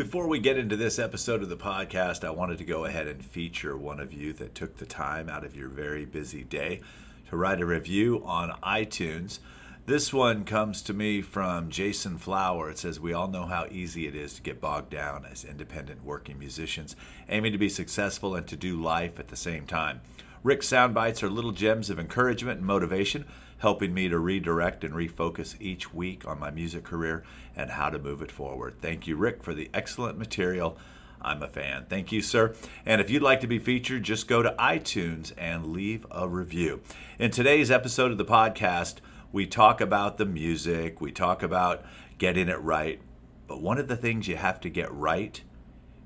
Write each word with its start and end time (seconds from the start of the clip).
Before 0.00 0.26
we 0.26 0.38
get 0.38 0.56
into 0.56 0.76
this 0.76 0.98
episode 0.98 1.42
of 1.42 1.50
the 1.50 1.58
podcast, 1.58 2.24
I 2.24 2.30
wanted 2.30 2.56
to 2.56 2.64
go 2.64 2.86
ahead 2.86 3.06
and 3.06 3.22
feature 3.22 3.76
one 3.76 4.00
of 4.00 4.14
you 4.14 4.32
that 4.32 4.54
took 4.54 4.78
the 4.78 4.86
time 4.86 5.28
out 5.28 5.44
of 5.44 5.54
your 5.54 5.68
very 5.68 6.06
busy 6.06 6.42
day 6.42 6.80
to 7.28 7.36
write 7.36 7.60
a 7.60 7.66
review 7.66 8.22
on 8.24 8.58
iTunes. 8.62 9.40
This 9.84 10.10
one 10.10 10.46
comes 10.46 10.80
to 10.84 10.94
me 10.94 11.20
from 11.20 11.68
Jason 11.68 12.16
Flower. 12.16 12.70
It 12.70 12.78
says, 12.78 12.98
We 12.98 13.12
all 13.12 13.28
know 13.28 13.44
how 13.44 13.66
easy 13.70 14.06
it 14.06 14.14
is 14.14 14.32
to 14.36 14.42
get 14.42 14.58
bogged 14.58 14.88
down 14.88 15.26
as 15.26 15.44
independent 15.44 16.02
working 16.02 16.38
musicians, 16.38 16.96
aiming 17.28 17.52
to 17.52 17.58
be 17.58 17.68
successful 17.68 18.34
and 18.34 18.46
to 18.46 18.56
do 18.56 18.80
life 18.80 19.20
at 19.20 19.28
the 19.28 19.36
same 19.36 19.66
time. 19.66 20.00
Rick's 20.42 20.68
sound 20.68 20.94
bites 20.94 21.22
are 21.22 21.28
little 21.28 21.52
gems 21.52 21.90
of 21.90 21.98
encouragement 21.98 22.56
and 22.56 22.66
motivation, 22.66 23.26
helping 23.60 23.94
me 23.94 24.08
to 24.08 24.18
redirect 24.18 24.84
and 24.84 24.94
refocus 24.94 25.54
each 25.60 25.94
week 25.94 26.26
on 26.26 26.40
my 26.40 26.50
music 26.50 26.82
career 26.82 27.22
and 27.54 27.70
how 27.70 27.90
to 27.90 27.98
move 27.98 28.22
it 28.22 28.32
forward. 28.32 28.74
Thank 28.80 29.06
you, 29.06 29.16
Rick, 29.16 29.42
for 29.42 29.54
the 29.54 29.70
excellent 29.72 30.18
material. 30.18 30.76
I'm 31.22 31.42
a 31.42 31.48
fan. 31.48 31.84
Thank 31.88 32.10
you, 32.10 32.22
sir. 32.22 32.54
And 32.86 33.00
if 33.00 33.10
you'd 33.10 33.22
like 33.22 33.40
to 33.40 33.46
be 33.46 33.58
featured, 33.58 34.02
just 34.02 34.26
go 34.26 34.42
to 34.42 34.54
iTunes 34.58 35.32
and 35.36 35.66
leave 35.66 36.06
a 36.10 36.26
review. 36.26 36.80
In 37.18 37.30
today's 37.30 37.70
episode 37.70 38.10
of 38.10 38.18
the 38.18 38.24
podcast, 38.24 38.96
we 39.30 39.46
talk 39.46 39.82
about 39.82 40.16
the 40.16 40.24
music, 40.24 41.00
we 41.00 41.12
talk 41.12 41.42
about 41.42 41.84
getting 42.16 42.48
it 42.48 42.60
right. 42.60 43.00
But 43.46 43.60
one 43.60 43.78
of 43.78 43.88
the 43.88 43.96
things 43.96 44.26
you 44.26 44.36
have 44.36 44.60
to 44.60 44.70
get 44.70 44.90
right 44.92 45.42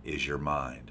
is 0.03 0.27
your 0.27 0.39
mind. 0.39 0.91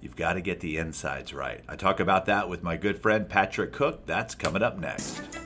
You've 0.00 0.16
got 0.16 0.32
to 0.32 0.40
get 0.40 0.58
the 0.58 0.78
insides 0.78 1.32
right. 1.32 1.62
I 1.68 1.76
talk 1.76 2.00
about 2.00 2.26
that 2.26 2.48
with 2.48 2.64
my 2.64 2.76
good 2.76 3.00
friend 3.00 3.28
Patrick 3.28 3.72
Cooke. 3.72 4.04
That's 4.04 4.34
coming 4.34 4.62
up 4.62 4.76
next. 4.76 5.41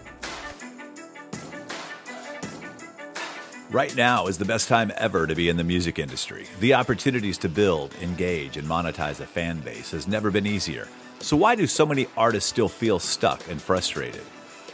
Right 3.71 3.97
now 3.97 4.29
is 4.29 4.39
the 4.39 4.45
best 4.45 4.69
time 4.69 4.93
ever 4.97 5.27
to 5.27 5.35
be 5.35 5.49
in 5.49 5.57
the 5.57 5.65
music 5.65 5.99
industry. 5.99 6.47
The 6.61 6.75
opportunities 6.75 7.37
to 7.39 7.49
build, 7.49 7.93
engage, 8.01 8.57
and 8.57 8.69
monetize 8.69 9.19
a 9.19 9.27
fan 9.27 9.59
base 9.59 9.91
has 9.91 10.07
never 10.07 10.31
been 10.31 10.47
easier. 10.47 10.87
So, 11.19 11.37
why 11.37 11.57
do 11.57 11.67
so 11.67 11.85
many 11.85 12.07
artists 12.17 12.49
still 12.49 12.69
feel 12.69 13.01
stuck 13.01 13.49
and 13.51 13.61
frustrated? 13.61 14.23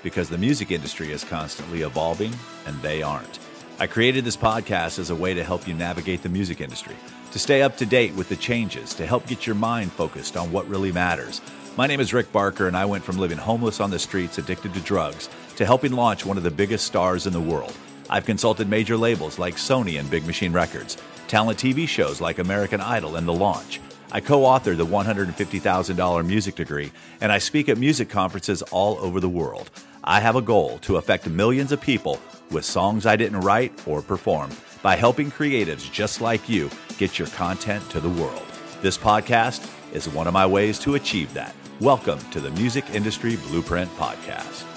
Because 0.03 0.29
the 0.29 0.37
music 0.37 0.71
industry 0.71 1.11
is 1.11 1.25
constantly 1.25 1.81
evolving 1.81 2.35
and 2.67 2.81
they 2.83 3.01
aren't. 3.01 3.39
I 3.81 3.87
created 3.87 4.27
this 4.27 4.37
podcast 4.37 4.99
as 4.99 5.09
a 5.09 5.17
way 5.17 5.33
to 5.33 5.43
help 5.43 5.67
you 5.67 5.73
navigate 5.73 6.23
the 6.23 6.29
music 6.29 6.61
industry 6.61 6.97
to 7.33 7.39
stay 7.39 7.63
up 7.63 7.79
to 7.79 7.87
date 7.87 8.15
with 8.15 8.29
the 8.29 8.37
changes, 8.37 8.93
to 8.93 9.07
help 9.07 9.27
get 9.27 9.47
your 9.47 9.57
mind 9.57 9.91
focused 9.91 10.37
on 10.37 10.53
what 10.53 10.69
really 10.69 10.93
matters. 10.93 11.41
My 11.79 11.87
name 11.87 12.01
is 12.01 12.13
Rick 12.13 12.31
Barker, 12.31 12.69
and 12.69 12.77
I 12.77 12.85
went 12.85 13.05
from 13.05 13.17
living 13.17 13.39
homeless 13.39 13.81
on 13.81 13.91
the 13.91 13.99
streets, 13.99 14.37
addicted 14.37 14.75
to 14.75 14.81
drugs, 14.81 15.31
to 15.57 15.65
helping 15.65 15.93
launch 15.93 16.27
one 16.27 16.37
of 16.37 16.43
the 16.43 16.51
biggest 16.51 16.85
stars 16.85 17.27
in 17.27 17.33
the 17.33 17.41
world. 17.41 17.75
I've 18.13 18.27
consulted 18.27 18.69
major 18.69 18.99
labels 18.99 19.39
like 19.39 19.55
Sony 19.55 19.99
and 19.99 20.11
Big 20.11 20.27
Machine 20.27 20.53
Records, 20.53 20.99
talent 21.29 21.59
TV 21.59 21.89
shows 21.89 22.21
like 22.21 22.39
American 22.39 22.79
Idol 22.79 23.17
and 23.17 23.27
The 23.27 23.33
Launch. 23.33 23.81
I 24.11 24.21
co 24.21 24.43
authored 24.43 24.77
the 24.77 24.85
$150,000 24.85 26.27
music 26.27 26.55
degree, 26.55 26.93
and 27.23 27.33
I 27.33 27.39
speak 27.39 27.71
at 27.71 27.79
music 27.79 28.11
conferences 28.11 28.61
all 28.71 28.99
over 28.99 29.19
the 29.19 29.31
world. 29.31 29.71
I 30.05 30.21
have 30.21 30.37
a 30.37 30.43
goal 30.43 30.77
to 30.81 30.99
affect 30.99 31.27
millions 31.27 31.73
of 31.73 31.81
people 31.81 32.21
with 32.51 32.67
songs 32.67 33.07
I 33.07 33.17
didn't 33.17 33.41
write 33.41 33.73
or 33.89 34.03
perform 34.03 34.51
by 34.83 34.95
helping 34.95 35.31
creatives 35.31 35.91
just 35.91 36.21
like 36.21 36.51
you 36.51 36.69
get 36.99 37.19
your 37.19 37.29
content 37.29 37.89
to 37.89 38.01
the 38.01 38.11
world. 38.11 38.45
This 38.83 38.99
podcast 38.99 39.67
is 39.95 40.07
one 40.07 40.27
of 40.27 40.35
my 40.35 40.45
ways 40.45 40.79
to 40.81 40.97
achieve 40.97 41.33
that. 41.33 41.55
Welcome 41.81 42.19
to 42.33 42.41
the 42.41 42.51
Music 42.51 42.85
Industry 42.93 43.37
Blueprint 43.37 43.91
Podcast. 43.97 44.72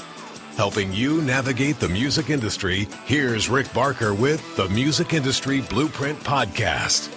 Helping 0.55 0.93
you 0.93 1.21
navigate 1.21 1.81
the 1.81 1.89
music 1.89 2.29
industry, 2.29 2.87
here's 3.03 3.49
Rick 3.49 3.73
Barker 3.73 4.13
with 4.13 4.55
the 4.55 4.69
Music 4.69 5.13
Industry 5.13 5.59
Blueprint 5.59 6.17
Podcast. 6.21 7.13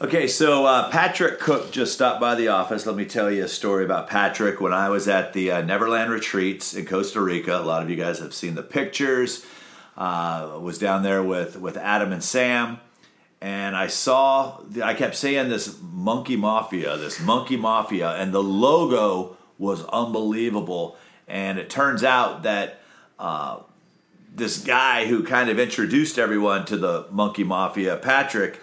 Okay, 0.00 0.26
so 0.26 0.66
uh, 0.66 0.90
Patrick 0.90 1.38
Cooke 1.38 1.70
just 1.70 1.92
stopped 1.92 2.20
by 2.20 2.34
the 2.34 2.48
office. 2.48 2.84
Let 2.84 2.96
me 2.96 3.04
tell 3.04 3.30
you 3.30 3.44
a 3.44 3.48
story 3.48 3.84
about 3.84 4.08
Patrick. 4.08 4.60
When 4.60 4.72
I 4.72 4.88
was 4.88 5.06
at 5.06 5.32
the 5.34 5.52
uh, 5.52 5.62
Neverland 5.62 6.10
Retreats 6.10 6.74
in 6.74 6.84
Costa 6.84 7.20
Rica, 7.20 7.56
a 7.56 7.62
lot 7.62 7.84
of 7.84 7.90
you 7.90 7.96
guys 7.96 8.18
have 8.18 8.34
seen 8.34 8.56
the 8.56 8.62
pictures. 8.64 9.46
Uh, 9.96 10.58
was 10.60 10.78
down 10.78 11.04
there 11.04 11.22
with 11.22 11.60
with 11.60 11.76
Adam 11.76 12.12
and 12.12 12.24
Sam, 12.24 12.80
and 13.40 13.76
I 13.76 13.86
saw. 13.86 14.60
I 14.82 14.94
kept 14.94 15.14
saying 15.14 15.48
this 15.48 15.78
Monkey 15.80 16.36
Mafia, 16.36 16.96
this 16.96 17.20
Monkey 17.20 17.56
Mafia, 17.56 18.14
and 18.16 18.32
the 18.34 18.42
logo 18.42 19.36
was 19.58 19.84
unbelievable. 19.86 20.96
And 21.28 21.58
it 21.58 21.70
turns 21.70 22.02
out 22.02 22.42
that 22.44 22.80
uh, 23.18 23.60
this 24.34 24.58
guy 24.64 25.06
who 25.06 25.22
kind 25.22 25.50
of 25.50 25.58
introduced 25.58 26.18
everyone 26.18 26.64
to 26.66 26.76
the 26.76 27.06
Monkey 27.10 27.44
Mafia, 27.44 27.96
Patrick. 27.96 28.60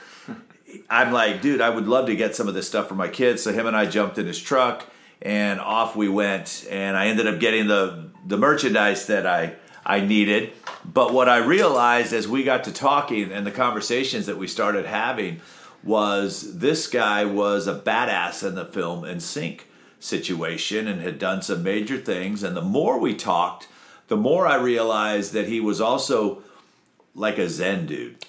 I'm 0.90 1.12
like, 1.12 1.42
dude, 1.42 1.62
I 1.62 1.70
would 1.70 1.88
love 1.88 2.08
to 2.08 2.16
get 2.16 2.36
some 2.36 2.48
of 2.48 2.54
this 2.54 2.68
stuff 2.68 2.88
for 2.88 2.96
my 2.96 3.08
kids. 3.08 3.44
So 3.44 3.54
him 3.54 3.68
and 3.68 3.76
I 3.76 3.86
jumped 3.86 4.18
in 4.18 4.26
his 4.26 4.40
truck 4.40 4.86
and 5.22 5.60
off 5.60 5.96
we 5.96 6.10
went. 6.10 6.66
And 6.70 6.98
I 6.98 7.08
ended 7.08 7.28
up 7.28 7.40
getting 7.40 7.68
the 7.68 8.10
the 8.26 8.38
merchandise 8.38 9.06
that 9.08 9.26
I 9.26 9.56
I 9.86 10.02
needed. 10.02 10.52
But 10.84 11.14
what 11.14 11.30
I 11.30 11.38
realized 11.38 12.14
as 12.14 12.28
we 12.28 12.44
got 12.44 12.64
to 12.66 12.72
talking 12.72 13.32
and 13.32 13.46
the 13.46 13.52
conversations 13.52 14.26
that 14.26 14.38
we 14.38 14.48
started 14.48 14.86
having 14.86 15.42
was 15.84 16.58
this 16.58 16.88
guy 16.88 17.26
was 17.26 17.68
a 17.68 17.80
badass 17.80 18.46
in 18.46 18.56
the 18.56 18.66
film 18.66 19.04
and 19.04 19.22
sync 19.22 19.68
situation 20.06 20.88
and 20.88 21.02
had 21.02 21.20
done 21.20 21.42
some 21.42 21.64
major 21.64 21.98
things. 21.98 22.44
And 22.44 22.56
the 22.56 22.62
more 22.62 23.00
we 23.00 23.14
talked, 23.14 23.68
the 24.08 24.16
more 24.18 24.48
I 24.48 24.56
realized 24.56 25.34
that 25.34 25.48
he 25.48 25.60
was 25.60 25.82
also 25.82 26.44
like 27.16 27.38
a 27.38 27.50
Zen 27.50 27.88
dude, 27.88 28.24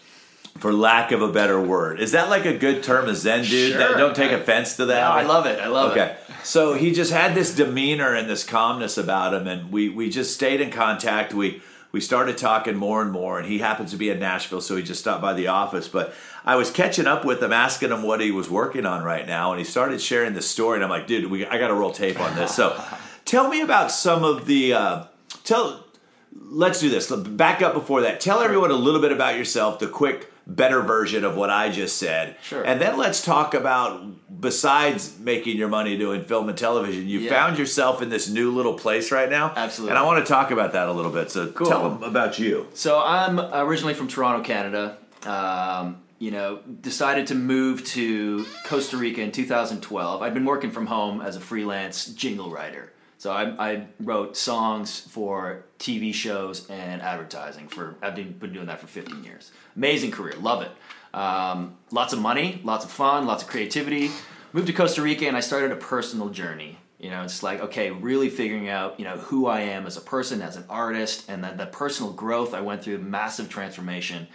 for 0.59 0.72
lack 0.72 1.12
of 1.12 1.20
a 1.20 1.31
better 1.31 1.60
word. 1.60 2.00
Is 2.00 2.12
that 2.12 2.31
like 2.31 2.47
a 2.47 2.56
good 2.56 2.82
term, 2.82 3.09
a 3.09 3.14
Zen 3.14 3.44
dude? 3.44 3.72
Sure. 3.72 3.97
Don't 3.97 4.16
take 4.16 4.32
offense 4.32 4.76
to 4.76 4.87
that. 4.87 5.00
No, 5.00 5.10
I 5.10 5.22
love 5.22 5.47
it. 5.47 5.60
I 5.60 5.66
love 5.66 5.92
okay. 5.92 6.00
it. 6.00 6.19
Okay. 6.31 6.41
so 6.44 6.75
he 6.75 6.92
just 6.92 7.12
had 7.12 7.34
this 7.34 7.54
demeanor 7.54 8.14
and 8.14 8.28
this 8.31 8.44
calmness 8.44 8.97
about 8.97 9.34
him, 9.34 9.47
and 9.47 9.70
we 9.70 9.88
we 9.88 10.08
just 10.08 10.32
stayed 10.34 10.60
in 10.60 10.70
contact. 10.70 11.34
We 11.34 11.62
we 11.96 12.00
started 12.02 12.36
talking 12.36 12.76
more 12.76 13.00
and 13.00 13.10
more, 13.10 13.38
and 13.38 13.48
he 13.48 13.58
happens 13.58 13.90
to 13.90 13.96
be 13.96 14.10
in 14.10 14.18
Nashville, 14.18 14.60
so 14.60 14.76
he 14.76 14.82
just 14.82 15.00
stopped 15.00 15.22
by 15.22 15.32
the 15.32 15.46
office. 15.46 15.88
But 15.88 16.12
I 16.44 16.56
was 16.56 16.70
catching 16.70 17.06
up 17.06 17.24
with 17.24 17.42
him, 17.42 17.54
asking 17.54 17.90
him 17.90 18.02
what 18.02 18.20
he 18.20 18.30
was 18.30 18.50
working 18.50 18.84
on 18.84 19.02
right 19.02 19.26
now, 19.26 19.50
and 19.50 19.58
he 19.58 19.64
started 19.64 19.98
sharing 20.02 20.34
this 20.34 20.46
story, 20.46 20.76
and 20.76 20.84
I'm 20.84 20.90
like, 20.90 21.06
dude, 21.06 21.30
we, 21.30 21.46
I 21.46 21.56
got 21.56 21.68
to 21.68 21.74
roll 21.74 21.92
tape 21.92 22.20
on 22.20 22.36
this. 22.36 22.54
So 22.54 22.78
tell 23.24 23.48
me 23.48 23.62
about 23.62 23.90
some 23.90 24.24
of 24.24 24.44
the 24.44 24.74
uh, 24.74 25.04
tell. 25.42 25.86
Let's 26.34 26.80
do 26.80 26.90
this. 26.90 27.10
Back 27.10 27.62
up 27.62 27.72
before 27.72 28.02
that. 28.02 28.20
Tell 28.20 28.42
everyone 28.42 28.70
a 28.70 28.74
little 28.74 29.00
bit 29.00 29.10
about 29.10 29.38
yourself. 29.38 29.78
The 29.78 29.88
quick 29.88 30.30
better 30.46 30.80
version 30.82 31.24
of 31.24 31.36
what 31.36 31.50
I 31.50 31.70
just 31.70 31.96
said. 31.98 32.36
Sure. 32.42 32.62
And 32.64 32.80
then 32.80 32.96
let's 32.96 33.24
talk 33.24 33.52
about 33.54 34.40
besides 34.40 35.18
making 35.18 35.56
your 35.56 35.68
money 35.68 35.96
doing 35.98 36.22
film 36.24 36.48
and 36.48 36.56
television, 36.56 37.08
you 37.08 37.18
Yeah. 37.20 37.30
found 37.30 37.58
yourself 37.58 38.00
in 38.00 38.10
this 38.10 38.28
new 38.28 38.52
little 38.52 38.74
place 38.74 39.10
right 39.10 39.28
now. 39.28 39.52
Absolutely. 39.56 39.90
And 39.90 39.98
I 39.98 40.02
want 40.06 40.24
to 40.24 40.32
talk 40.32 40.50
about 40.52 40.72
that 40.72 40.88
a 40.88 40.92
little 40.92 41.10
bit. 41.10 41.30
So 41.30 41.48
Cool. 41.48 41.66
tell 41.66 41.88
them 41.90 42.02
about 42.04 42.38
you. 42.38 42.66
So 42.74 43.02
I'm 43.04 43.40
originally 43.40 43.94
from 43.94 44.06
Toronto, 44.08 44.44
Canada. 44.44 44.98
Um, 45.26 45.98
you 46.18 46.30
know, 46.30 46.60
decided 46.80 47.26
to 47.26 47.34
move 47.34 47.84
to 47.84 48.46
Costa 48.64 48.96
Rica 48.96 49.20
in 49.20 49.32
2012. 49.32 50.22
I'd 50.22 50.32
been 50.32 50.44
working 50.46 50.70
from 50.70 50.86
home 50.86 51.20
as 51.20 51.36
a 51.36 51.40
freelance 51.40 52.06
jingle 52.06 52.50
writer. 52.50 52.92
So 53.19 53.32
I, 53.32 53.71
I 53.71 53.87
wrote 53.99 54.37
songs 54.37 55.00
for 55.00 55.65
TV 55.78 56.12
shows 56.12 56.69
and 56.69 57.00
advertising 57.00 57.69
for. 57.69 57.97
I've 58.03 58.15
been, 58.15 58.38
doing 58.38 58.66
that 58.66 58.81
for 58.81 58.87
15 58.87 59.25
years. 59.25 59.53
Amazing 59.75 60.10
career, 60.10 60.34
love 60.38 60.62
it. 60.62 60.71
Um, 61.16 61.78
lots 61.91 62.12
of 62.12 62.21
money, 62.21 62.60
lots 62.62 62.84
of 62.84 62.91
fun, 62.91 63.26
lots 63.26 63.43
of 63.43 63.49
creativity. 63.49 64.10
Moved 64.53 64.66
to 64.66 64.72
Costa 64.72 65.03
Rica 65.03 65.26
and 65.26 65.37
I 65.37 65.41
started 65.41 65.72
a 65.72 65.76
personal 65.76 66.28
journey. 66.28 66.78
You 66.99 67.10
know, 67.10 67.22
it's 67.25 67.43
like 67.43 67.60
okay, 67.60 67.91
really 67.91 68.31
figuring 68.31 68.69
out 68.69 68.99
you 68.99 69.05
know 69.05 69.19
who 69.19 69.47
I 69.47 69.60
am 69.60 69.87
as 69.87 69.97
a 69.97 70.00
person, 70.00 70.41
as 70.41 70.56
an 70.56 70.65
artist, 70.69 71.28
and 71.28 71.44
then 71.44 71.59
the 71.59 71.66
personal 71.66 72.12
growth 72.12 72.55
I 72.55 72.62
went 72.62 72.82
through, 72.82 72.99
massive 72.99 73.50
transformation. 73.50 74.28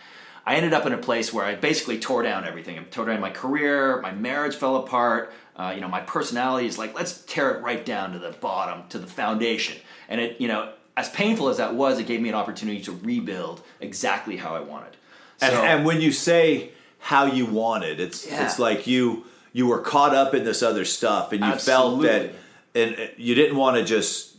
I 0.46 0.56
ended 0.56 0.74
up 0.74 0.86
in 0.86 0.94
a 0.94 0.98
place 0.98 1.32
where 1.32 1.46
I 1.46 1.56
basically 1.56 2.00
tore 2.00 2.24
down 2.24 2.46
everything. 2.46 2.78
I 2.78 2.84
tore 2.84 3.06
down 3.06 3.20
my 3.20 3.30
career, 3.30 4.02
my 4.02 4.12
marriage 4.12 4.56
fell 4.56 4.76
apart. 4.76 5.34
Uh, 5.62 5.72
you 5.76 5.80
know, 5.82 5.88
my 5.88 6.00
personality 6.02 6.66
is 6.66 6.80
like, 6.80 6.96
let's 6.96 7.22
tear 7.26 7.52
it 7.52 7.62
right 7.62 7.86
down 7.86 8.14
to 8.14 8.20
the 8.20 8.32
bottom, 8.32 8.82
to 8.90 8.98
the 8.98 9.06
foundation. 9.06 9.78
And 10.10 10.20
it, 10.20 10.42
you 10.42 10.48
know, 10.48 10.74
as 10.98 11.08
painful 11.10 11.50
as 11.50 11.58
that 11.58 11.76
was, 11.76 12.00
it 12.00 12.08
gave 12.08 12.20
me 12.20 12.30
an 12.30 12.36
opportunity 12.36 12.82
to 12.82 12.92
rebuild 12.94 13.62
exactly 13.80 14.38
how 14.38 14.56
I 14.56 14.62
wanted. 14.62 14.98
And, 15.40 15.54
So- 15.54 15.62
and 15.62 15.86
when 15.86 16.02
you 16.02 16.12
say 16.12 16.72
how 16.98 17.26
you 17.26 17.46
wanted, 17.46 18.00
it's 18.00 18.26
Yeah. 18.26 18.44
it's 18.44 18.58
like 18.58 18.88
you 18.88 19.26
you 19.54 19.68
were 19.68 19.80
caught 19.80 20.16
up 20.16 20.34
in 20.34 20.46
this 20.46 20.64
other 20.64 20.86
stuff, 20.86 21.32
and 21.34 21.44
you 21.44 21.54
felt 21.56 22.02
that, 22.04 22.32
and 22.74 22.96
uh, 22.96 23.04
you 23.18 23.36
didn't 23.36 23.58
want 23.58 23.76
to 23.76 23.84
just 23.84 24.31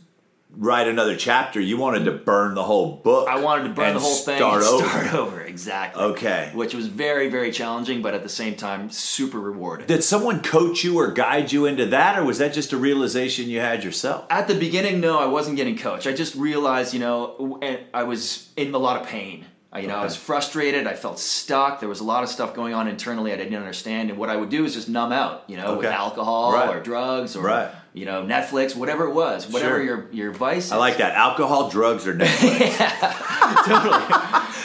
write 0.55 0.87
another 0.87 1.15
chapter. 1.15 1.59
You 1.59 1.77
wanted 1.77 2.05
to 2.05 2.11
burn 2.11 2.53
the 2.55 2.63
whole 2.63 2.97
book. 2.97 3.27
I 3.27 3.39
wanted 3.39 3.63
to 3.63 3.69
burn 3.73 3.93
the 3.95 3.99
whole 3.99 4.13
thing 4.15 4.37
Start 4.37 4.61
and 4.61 4.71
over. 4.71 4.87
start 4.87 5.13
over. 5.15 5.41
Exactly. 5.41 6.01
Okay. 6.03 6.51
Which 6.53 6.73
was 6.73 6.87
very, 6.87 7.29
very 7.29 7.51
challenging, 7.51 8.01
but 8.01 8.13
at 8.13 8.23
the 8.23 8.29
same 8.29 8.55
time, 8.55 8.89
super 8.91 9.39
rewarding. 9.39 9.87
Did 9.87 10.03
someone 10.03 10.41
coach 10.41 10.83
you 10.83 10.97
or 10.99 11.11
guide 11.11 11.51
you 11.51 11.65
into 11.65 11.85
that, 11.87 12.17
or 12.19 12.23
was 12.23 12.37
that 12.37 12.53
just 12.53 12.71
a 12.73 12.77
realization 12.77 13.49
you 13.49 13.59
had 13.59 13.83
yourself? 13.83 14.25
At 14.29 14.47
the 14.47 14.55
beginning, 14.55 14.99
no, 14.99 15.19
I 15.19 15.25
wasn't 15.25 15.57
getting 15.57 15.77
coached. 15.77 16.07
I 16.07 16.13
just 16.13 16.35
realized, 16.35 16.93
you 16.93 16.99
know, 16.99 17.59
I 17.93 18.03
was 18.03 18.49
in 18.55 18.73
a 18.73 18.77
lot 18.77 19.01
of 19.01 19.07
pain. 19.07 19.45
You 19.75 19.87
know, 19.87 19.95
I 19.95 20.03
was 20.03 20.15
frustrated. 20.15 20.85
I 20.85 20.93
felt 20.93 21.17
stuck. 21.17 21.79
There 21.79 21.89
was 21.89 21.99
a 21.99 22.03
lot 22.03 22.21
of 22.21 22.29
stuff 22.29 22.53
going 22.53 22.75
on 22.75 22.87
internally 22.87 23.33
I 23.33 23.37
didn't 23.37 23.55
understand. 23.55 24.11
And 24.11 24.19
what 24.19 24.29
I 24.29 24.35
would 24.35 24.49
do 24.51 24.65
is 24.65 24.75
just 24.75 24.87
numb 24.87 25.11
out, 25.11 25.45
you 25.47 25.57
know, 25.57 25.77
with 25.77 25.87
alcohol 25.87 26.53
Right. 26.53 26.69
or 26.75 26.79
drugs 26.79 27.35
or 27.35 27.43
Right. 27.43 27.71
You 27.93 28.05
know 28.05 28.23
Netflix, 28.23 28.75
whatever 28.75 29.05
it 29.05 29.13
was, 29.13 29.47
whatever 29.47 29.75
Sure. 29.75 29.83
your 29.83 30.07
your 30.11 30.31
vice. 30.31 30.71
I 30.71 30.77
like 30.77 30.97
that. 30.97 31.15
Alcohol, 31.15 31.69
drugs, 31.69 32.07
or 32.07 32.13
Netflix. 32.15 32.59
yeah, 32.79 33.53
Totally. 33.65 33.99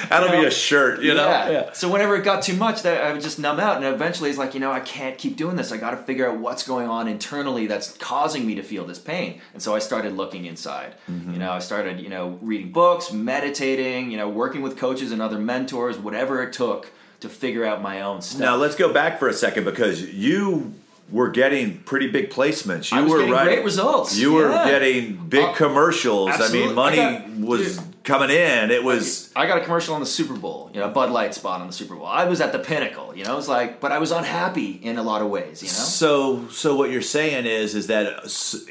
That'll 0.08 0.28
You 0.28 0.34
know? 0.36 0.40
be 0.42 0.46
a 0.46 0.50
shirt, 0.50 1.02
you 1.02 1.12
know? 1.14 1.26
Yeah. 1.28 1.72
So 1.72 1.90
whenever 1.90 2.16
it 2.16 2.25
got 2.25 2.42
too 2.42 2.56
much, 2.56 2.82
that 2.82 3.02
I 3.02 3.12
would 3.12 3.20
just 3.20 3.38
numb 3.38 3.60
out, 3.60 3.76
and 3.76 3.84
eventually 3.84 4.30
it's 4.30 4.38
like, 4.38 4.54
you 4.54 4.60
know, 4.60 4.72
I 4.72 4.80
can't 4.80 5.19
keep 5.19 5.36
doing 5.36 5.56
this. 5.56 5.70
I 5.72 5.76
got 5.76 5.90
to 5.90 5.96
figure 5.98 6.28
out 6.28 6.38
what's 6.38 6.66
going 6.66 6.88
on 6.88 7.08
internally 7.08 7.66
that's 7.66 7.96
causing 7.98 8.46
me 8.46 8.54
to 8.54 8.62
feel 8.62 8.84
this 8.86 8.98
pain. 8.98 9.40
And 9.52 9.62
so 9.62 9.75
I 9.75 9.80
started 9.80 10.14
looking 10.16 10.46
inside. 10.46 10.94
Mm-hmm. 11.10 11.32
You 11.34 11.38
know, 11.38 11.52
I 11.52 11.58
started, 11.58 12.00
you 12.00 12.08
know, 12.08 12.38
reading 12.40 12.72
books, 12.72 13.12
meditating, 13.12 14.10
you 14.10 14.16
know, 14.16 14.28
working 14.28 14.62
with 14.62 14.76
coaches 14.78 15.12
and 15.12 15.20
other 15.20 15.38
mentors, 15.38 15.98
whatever 15.98 16.42
it 16.42 16.52
took 16.52 16.90
to 17.20 17.28
figure 17.28 17.64
out 17.64 17.82
my 17.82 18.00
own 18.00 18.22
stuff. 18.22 18.40
Now 18.40 18.56
let's 18.56 18.76
go 18.76 18.92
back 18.92 19.19
for 19.19 19.28
a 19.28 19.34
second 19.34 19.64
because 19.64 20.02
you 20.14 20.72
were 21.10 21.28
getting 21.31 21.78
pretty 21.84 22.08
big 22.08 22.31
placements. 22.31 22.90
You 22.93 23.08
were 23.08 23.19
getting 23.19 23.32
writing, 23.32 23.55
great 23.55 23.64
results. 23.64 24.16
You 24.16 24.32
were 24.34 24.49
getting 24.50 25.16
big 25.28 25.44
Uh, 25.44 25.52
commercials. 25.55 26.31
I 26.32 26.49
mean, 26.52 26.75
money 26.75 27.00
I 27.00 27.12
got- 27.20 27.31
was 27.38 27.76
dude. 27.78 27.87
coming 28.05 28.31
in. 28.31 28.70
It 28.70 28.84
was 28.84 29.31
I 29.34 29.46
got 29.46 29.58
a 29.58 29.60
commercial 29.62 29.94
on 29.94 30.00
the 30.00 30.06
Super 30.06 30.34
Bowl, 30.34 30.70
you 30.75 30.81
know, 30.81 30.87
a 30.87 30.90
Bud 30.90 31.10
Light 31.10 31.34
spot 31.34 31.60
on 31.60 31.66
the 31.66 31.72
Super 31.72 31.94
Bowl. 31.94 32.06
I 32.06 32.25
was 32.25 32.40
at 32.40 32.52
the 32.52 32.58
pinnacle, 32.58 33.14
you 33.16 33.25
know. 33.25 33.32
It 33.32 33.37
was 33.37 33.49
like, 33.49 33.81
but 33.81 33.90
I 33.93 33.99
was 33.99 34.10
unhappy 34.12 34.72
in 34.82 34.99
a 34.99 35.02
lot 35.02 35.22
of 35.22 35.28
ways, 35.28 35.62
you 35.62 35.69
know. 35.69 35.72
so. 35.75 36.44
So 36.50 36.76
what 36.76 36.90
you're 36.90 37.00
saying 37.02 37.46
is, 37.46 37.75
is 37.75 37.87
that 37.87 38.06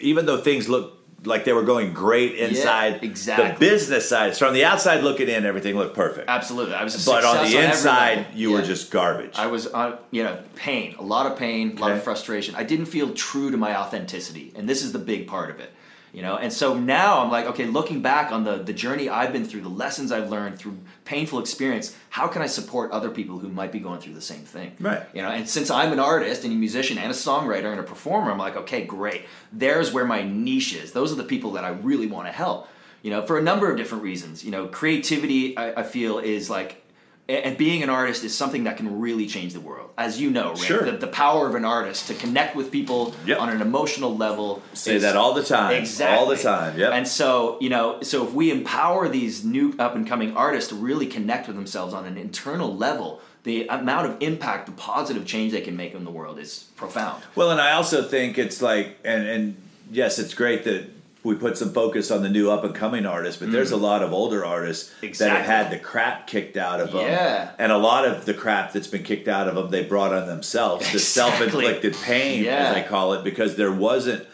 even 0.02 0.26
though 0.26 0.38
things 0.38 0.68
look 0.70 0.97
like 1.26 1.46
they 1.46 1.54
were 1.54 1.64
going 1.64 1.94
great 1.94 2.36
inside 2.36 3.04
exactly. 3.04 3.52
the 3.52 3.60
business 3.60 4.08
side, 4.08 4.36
So 4.36 4.46
from 4.46 4.54
the 4.54 4.66
outside 4.66 5.04
looking 5.04 5.28
in, 5.28 5.46
everything 5.46 5.76
looked 5.76 5.96
perfect. 5.96 6.30
Absolutely, 6.30 6.76
I 6.76 6.84
was. 6.84 7.06
But 7.06 7.24
on 7.24 7.38
the 7.38 7.58
every 7.58 7.66
inside, 7.66 8.28
you 8.34 8.52
were 8.52 8.62
just 8.62 8.92
garbage. 8.92 9.38
I 9.38 9.48
was, 9.48 9.68
uh, 9.68 9.98
you 10.12 10.24
know, 10.24 10.40
pain, 10.56 10.96
a 11.00 11.04
lot 11.04 11.26
of 11.26 11.38
pain, 11.38 11.78
a 11.78 11.82
lot 11.82 11.92
of 11.92 12.04
frustration. 12.04 12.56
I 12.56 12.64
didn't 12.64 12.86
feel 12.86 13.14
true 13.14 13.52
to 13.52 13.58
my 13.58 13.78
authenticity, 13.78 14.54
and 14.56 14.70
this 14.70 14.84
is 14.84 14.92
the 14.92 15.00
big 15.00 15.28
part 15.28 15.50
of 15.50 15.60
it, 15.60 15.72
you 16.14 16.22
know. 16.22 16.38
And 16.38 16.52
so 16.52 16.74
now 16.74 17.22
I'm 17.22 17.32
like, 17.32 17.46
okay, 17.48 17.66
looking 17.66 18.02
back 18.02 18.32
on 18.32 18.44
the 18.44 18.58
the 18.58 18.74
journey 18.74 19.10
I've 19.10 19.34
been 19.34 19.46
through, 19.46 19.62
the 19.62 19.70
lessons 19.70 20.12
I've 20.12 20.30
learned 20.30 20.58
through 20.58 20.78
painful 21.06 21.40
experience, 21.40 21.96
how 22.10 22.28
can 22.28 22.42
I 22.42 22.48
support 22.48 22.92
other 22.92 23.10
people 23.10 23.40
who 23.40 23.50
might 23.50 23.72
be 23.72 23.80
going 23.80 24.00
through 24.00 24.14
the 24.14 24.22
same 24.22 24.42
thing? 24.42 24.76
Right. 24.80 25.04
You 25.14 25.22
know, 25.22 25.30
and 25.30 25.48
since 25.48 25.70
I'm 25.70 25.94
an 25.94 26.00
artist 26.00 26.44
and 26.44 26.54
a 26.54 26.56
musician 26.56 26.98
and 26.98 27.12
a 27.12 27.16
songwriter 27.16 27.72
and 27.72 27.80
a 27.80 27.84
performer, 27.84 28.32
I'm 28.32 28.38
like, 28.38 28.56
okay, 28.58 28.86
great. 28.86 29.26
There's 29.52 29.94
where 29.94 30.06
my 30.06 30.24
niche 30.24 30.76
is. 30.76 30.92
Those 30.92 31.12
are 31.12 31.16
the 31.16 31.24
people 31.24 31.52
that 31.52 31.64
I 31.64 31.70
really 31.70 32.08
want 32.08 32.28
to 32.28 32.32
help. 32.32 32.68
You 33.04 33.12
know, 33.12 33.26
for 33.26 33.38
a 33.38 33.42
number 33.42 33.72
of 33.72 33.78
different 33.78 34.04
reasons. 34.04 34.44
You 34.44 34.52
know, 34.52 34.68
creativity, 34.68 35.56
I, 35.56 35.82
I 35.82 35.84
feel, 35.84 36.20
is 36.20 36.50
like, 36.50 36.84
and 37.30 37.58
being 37.58 37.84
an 37.84 37.90
artist 37.90 38.24
is 38.24 38.36
something 38.36 38.64
that 38.64 38.78
can 38.78 39.02
really 39.02 39.28
change 39.28 39.54
the 39.54 39.60
world. 39.60 39.90
As 39.98 40.20
you 40.22 40.30
know, 40.32 40.52
Rick, 40.52 40.60
Sure. 40.60 40.84
the, 40.86 40.94
the 40.94 41.08
power 41.08 41.48
of 41.48 41.56
an 41.56 41.66
artist 41.66 42.08
to 42.08 42.14
connect 42.14 42.56
with 42.56 42.72
people 42.72 43.14
Yep. 43.26 43.40
on 43.42 43.50
an 43.50 43.62
emotional 43.62 44.16
level. 44.16 44.62
Say 44.74 44.96
is- 44.96 45.02
that 45.02 45.18
all 45.18 45.34
the 45.34 45.44
time. 45.44 45.74
Exactly. 45.74 46.18
All 46.18 46.26
the 46.28 46.38
time. 46.42 46.80
Yep. 46.80 46.94
And 46.94 47.08
so, 47.08 47.58
you 47.60 47.70
know, 47.70 48.02
so 48.02 48.26
if 48.26 48.34
we 48.34 48.50
empower 48.52 49.10
these 49.10 49.44
new 49.44 49.76
up 49.78 49.96
and 49.96 50.08
coming 50.08 50.38
artists 50.38 50.70
to 50.70 50.76
really 50.76 51.06
connect 51.08 51.48
with 51.48 51.56
themselves 51.58 51.94
on 51.94 52.06
an 52.06 52.18
internal 52.18 52.74
level, 52.76 53.20
the 53.44 53.68
amount 53.68 54.10
of 54.10 54.18
impact, 54.22 54.66
the 54.66 54.72
positive 54.74 55.26
change 55.26 55.52
they 55.52 55.62
can 55.62 55.76
make 55.76 55.94
in 55.94 56.06
the 56.06 56.12
world 56.12 56.40
is 56.40 56.66
profound. 56.76 57.24
Well, 57.36 57.52
and 57.52 57.60
I 57.60 57.72
also 57.74 58.04
think 58.04 58.38
it's 58.38 58.62
like, 58.62 58.98
and 59.04 59.28
and 59.28 59.56
yes, 59.92 60.18
it's 60.20 60.34
great 60.34 60.64
that 60.66 60.86
we 61.28 61.36
put 61.36 61.58
some 61.58 61.72
focus 61.74 62.10
on 62.10 62.24
the 62.24 62.30
new 62.30 62.50
up 62.50 62.64
and 62.64 62.74
coming 62.74 63.06
artists, 63.06 63.40
but 63.40 63.52
there's 63.52 63.72
a 63.72 63.78
lot 63.78 64.02
of 64.02 64.14
older 64.14 64.46
artists 64.46 64.92
that 65.02 65.30
have 65.30 65.44
Mm. 65.44 65.46
Had 65.46 65.72
the 65.72 65.78
crap 65.80 66.26
kicked 66.28 66.58
out 66.58 66.80
of 66.80 66.92
them. 66.92 67.02
Yeah. 67.02 67.52
And 67.60 67.72
a 67.72 67.78
lot 67.78 68.06
of 68.06 68.26
the 68.26 68.34
crap 68.34 68.74
that's 68.74 68.88
been 68.88 69.04
kicked 69.04 69.28
out 69.28 69.48
of 69.48 69.56
them, 69.56 69.70
they 69.70 69.84
brought 69.84 70.14
on 70.14 70.26
themselves. 70.28 70.92
The 70.92 71.00
self-inflicted 71.00 71.96
pain, 72.04 72.44
Yeah. 72.44 72.70
as 72.70 72.76
I 72.78 72.82
call 72.84 73.14
it, 73.14 73.24
because 73.24 73.56
there 73.58 73.72
wasn't 73.72 74.26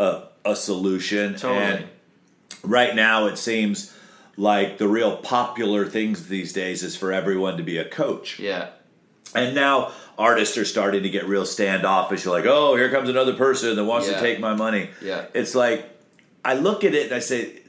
a, 0.00 0.22
a 0.44 0.56
solution. 0.56 1.34
Totally. 1.36 1.60
And 1.64 1.84
right 2.62 2.94
now, 2.94 3.26
it 3.26 3.36
seems 3.38 3.92
like 4.36 4.78
the 4.78 4.88
real 4.88 5.16
popular 5.18 5.84
things 5.86 6.28
these 6.28 6.52
days 6.52 6.82
is 6.82 6.96
for 6.96 7.12
everyone 7.12 7.56
to 7.58 7.62
be 7.62 7.76
a 7.78 7.84
coach. 7.84 8.38
Yeah. 8.38 8.68
And 9.34 9.54
now 9.54 9.92
artists 10.16 10.56
are 10.56 10.64
starting 10.64 11.02
to 11.02 11.10
get 11.10 11.26
real 11.26 11.44
standoffish. 11.44 12.24
You're 12.24 12.34
like, 12.34 12.46
oh, 12.46 12.74
here 12.76 12.90
comes 12.90 13.08
another 13.08 13.34
person 13.34 13.76
that 13.76 13.84
wants 13.84 14.08
Yeah. 14.08 14.14
to 14.14 14.20
take 14.20 14.40
my 14.40 14.54
money. 14.54 14.88
Yeah. 15.02 15.26
It's 15.34 15.54
like, 15.54 15.97
I 16.48 16.54
look 16.54 16.84
at 16.84 16.94
it 16.94 17.06
and 17.06 17.14
I 17.14 17.18
say, 17.18 17.60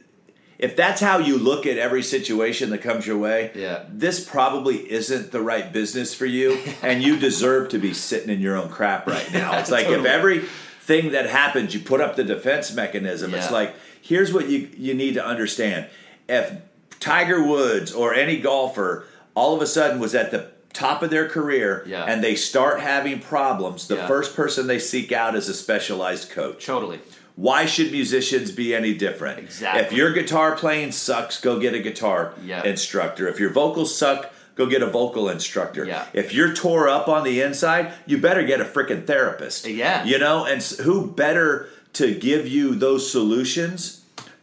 if 0.57 0.75
that's 0.75 1.01
how 1.01 1.17
you 1.19 1.37
look 1.37 1.65
at 1.65 1.77
every 1.77 2.03
situation 2.03 2.69
that 2.71 2.79
comes 2.81 3.05
your 3.07 3.17
way, 3.17 3.51
Yeah. 3.55 3.83
this 3.89 4.17
probably 4.23 4.77
isn't 4.91 5.31
the 5.31 5.41
right 5.41 5.71
business 5.71 6.13
for 6.13 6.25
you, 6.25 6.57
and 6.81 7.03
you 7.03 7.17
deserve 7.27 7.69
to 7.69 7.77
be 7.79 7.93
sitting 7.93 8.29
in 8.29 8.39
your 8.41 8.55
own 8.57 8.69
crap 8.69 9.07
right 9.07 9.31
now. 9.33 9.57
It's 9.59 9.71
like 9.71 9.85
if 9.85 9.91
Totally. 10.03 10.09
everything 10.09 11.11
that 11.11 11.27
happens, 11.29 11.73
you 11.73 11.79
put 11.81 12.01
up 12.01 12.15
the 12.15 12.23
defense 12.23 12.73
mechanism. 12.73 13.33
It's 13.33 13.51
like, 13.51 13.73
here's 14.01 14.33
what 14.33 14.49
you 14.49 14.69
you 14.77 14.93
need 14.93 15.13
to 15.15 15.25
understand: 15.25 15.87
if 16.27 16.51
Tiger 16.99 17.41
Woods 17.43 17.91
or 17.93 18.13
any 18.13 18.37
golfer 18.39 19.05
all 19.35 19.55
of 19.55 19.61
a 19.61 19.67
sudden 19.67 19.99
was 19.99 20.13
at 20.15 20.31
the 20.31 20.41
top 20.73 21.01
of 21.01 21.09
their 21.09 21.27
career 21.29 21.83
Yeah. 21.87 22.03
and 22.03 22.21
they 22.23 22.35
start 22.35 22.79
having 22.81 23.19
problems, 23.19 23.87
the 23.87 23.95
Yeah. 23.95 24.07
first 24.07 24.35
person 24.35 24.67
they 24.67 24.79
seek 24.79 25.11
out 25.11 25.35
is 25.35 25.47
a 25.49 25.53
specialized 25.53 26.29
coach. 26.31 26.65
Totally. 26.65 26.99
Why 27.39 27.65
should 27.65 27.93
musicians 27.93 28.51
be 28.51 28.75
any 28.75 28.93
different? 28.93 29.39
Exactly. 29.39 29.81
If 29.81 29.93
your 29.93 30.11
guitar 30.11 30.57
playing 30.57 30.91
sucks, 30.91 31.39
go 31.39 31.57
get 31.57 31.73
a 31.73 31.79
guitar 31.79 32.33
Yeah. 32.43 32.61
instructor. 32.65 33.29
If 33.29 33.39
your 33.39 33.49
vocals 33.51 33.97
suck, 33.97 34.33
go 34.55 34.65
get 34.65 34.81
a 34.81 34.87
vocal 34.87 35.29
instructor. 35.29 35.85
Yeah. 35.85 36.03
If 36.11 36.33
you're 36.33 36.53
tore 36.53 36.89
up 36.89 37.07
on 37.07 37.23
the 37.23 37.39
inside, 37.39 37.93
you 38.05 38.17
better 38.17 38.43
get 38.43 38.59
a 38.59 38.65
freaking 38.65 39.07
therapist. 39.07 39.65
Uh, 39.65 39.69
yeah. 39.69 40.03
You 40.03 40.19
know, 40.19 40.43
and 40.43 40.61
who 40.61 41.07
better 41.11 41.69
to 41.93 42.13
give 42.13 42.45
you 42.45 42.75
those 42.75 43.09
solutions 43.09 44.01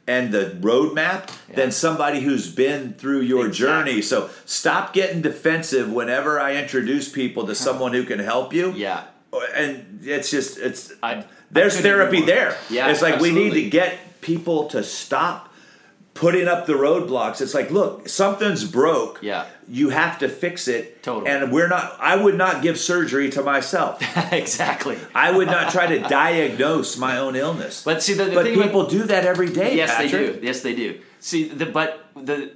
and 0.09 0.33
the 0.33 0.57
roadmap 0.63 1.29
than 1.55 1.71
somebody 1.73 2.21
who's 2.21 2.51
been 2.51 2.95
through 2.95 3.21
your 3.21 3.49
Exactly. 3.49 3.67
journey. 3.93 4.03
So 4.03 4.31
stop 4.47 4.95
getting 4.95 5.21
defensive 5.21 5.93
whenever 5.93 6.41
I 6.41 6.55
introduce 6.55 7.11
people 7.11 7.47
to 7.47 7.55
someone 7.55 7.93
who 7.93 8.05
can 8.05 8.21
help 8.21 8.55
you. 8.55 8.73
Yeah. 8.75 9.03
And 9.55 10.01
it's 10.03 10.31
just 10.31 10.57
it's 10.59 10.93
I- 11.03 11.25
there's 11.51 11.81
therapy 11.81 12.23
there. 12.23 12.57
Yeah, 12.71 12.89
it's 12.91 13.03
like 13.03 13.21
we 13.21 13.33
need 13.33 13.55
to 13.55 13.69
get 13.69 14.21
people 14.21 14.69
to 14.69 14.83
stop 14.83 15.53
putting 16.15 16.49
up 16.49 16.67
the 16.67 16.73
roadblocks. 16.73 17.41
It's 17.41 17.53
like, 17.55 17.71
look, 17.71 18.09
something's 18.09 18.65
broke. 18.65 19.19
Yeah. 19.23 19.47
You 19.69 19.91
have 19.91 20.19
to 20.21 20.29
fix 20.29 20.67
it. 20.67 21.03
Totally. 21.03 21.31
And 21.31 21.53
we're 21.53 21.69
not 21.69 21.97
I 22.01 22.17
would 22.17 22.37
not 22.37 22.63
give 22.63 22.79
surgery 22.79 23.31
to 23.31 23.43
myself. 23.43 24.01
exactly. 24.33 24.99
I 25.15 25.31
would 25.31 25.49
not 25.49 25.71
try 25.73 25.87
to 25.87 25.99
diagnose 26.01 26.97
my 26.97 27.19
own 27.19 27.37
illness. 27.37 27.83
But 27.85 28.03
see, 28.03 28.15
the, 28.15 28.25
the 28.25 28.35
but 28.35 28.45
thing 28.45 28.55
people 28.61 28.81
about, 28.83 28.91
do 28.91 29.03
that 29.05 29.25
every 29.25 29.53
day. 29.53 29.77
yes, 29.77 29.97
they 29.99 30.09
do. 30.09 30.39
Yes, 30.43 30.61
they 30.63 30.75
do. 30.75 31.01
See, 31.21 31.49
the 31.49 31.67
but 31.67 32.07
the 32.17 32.53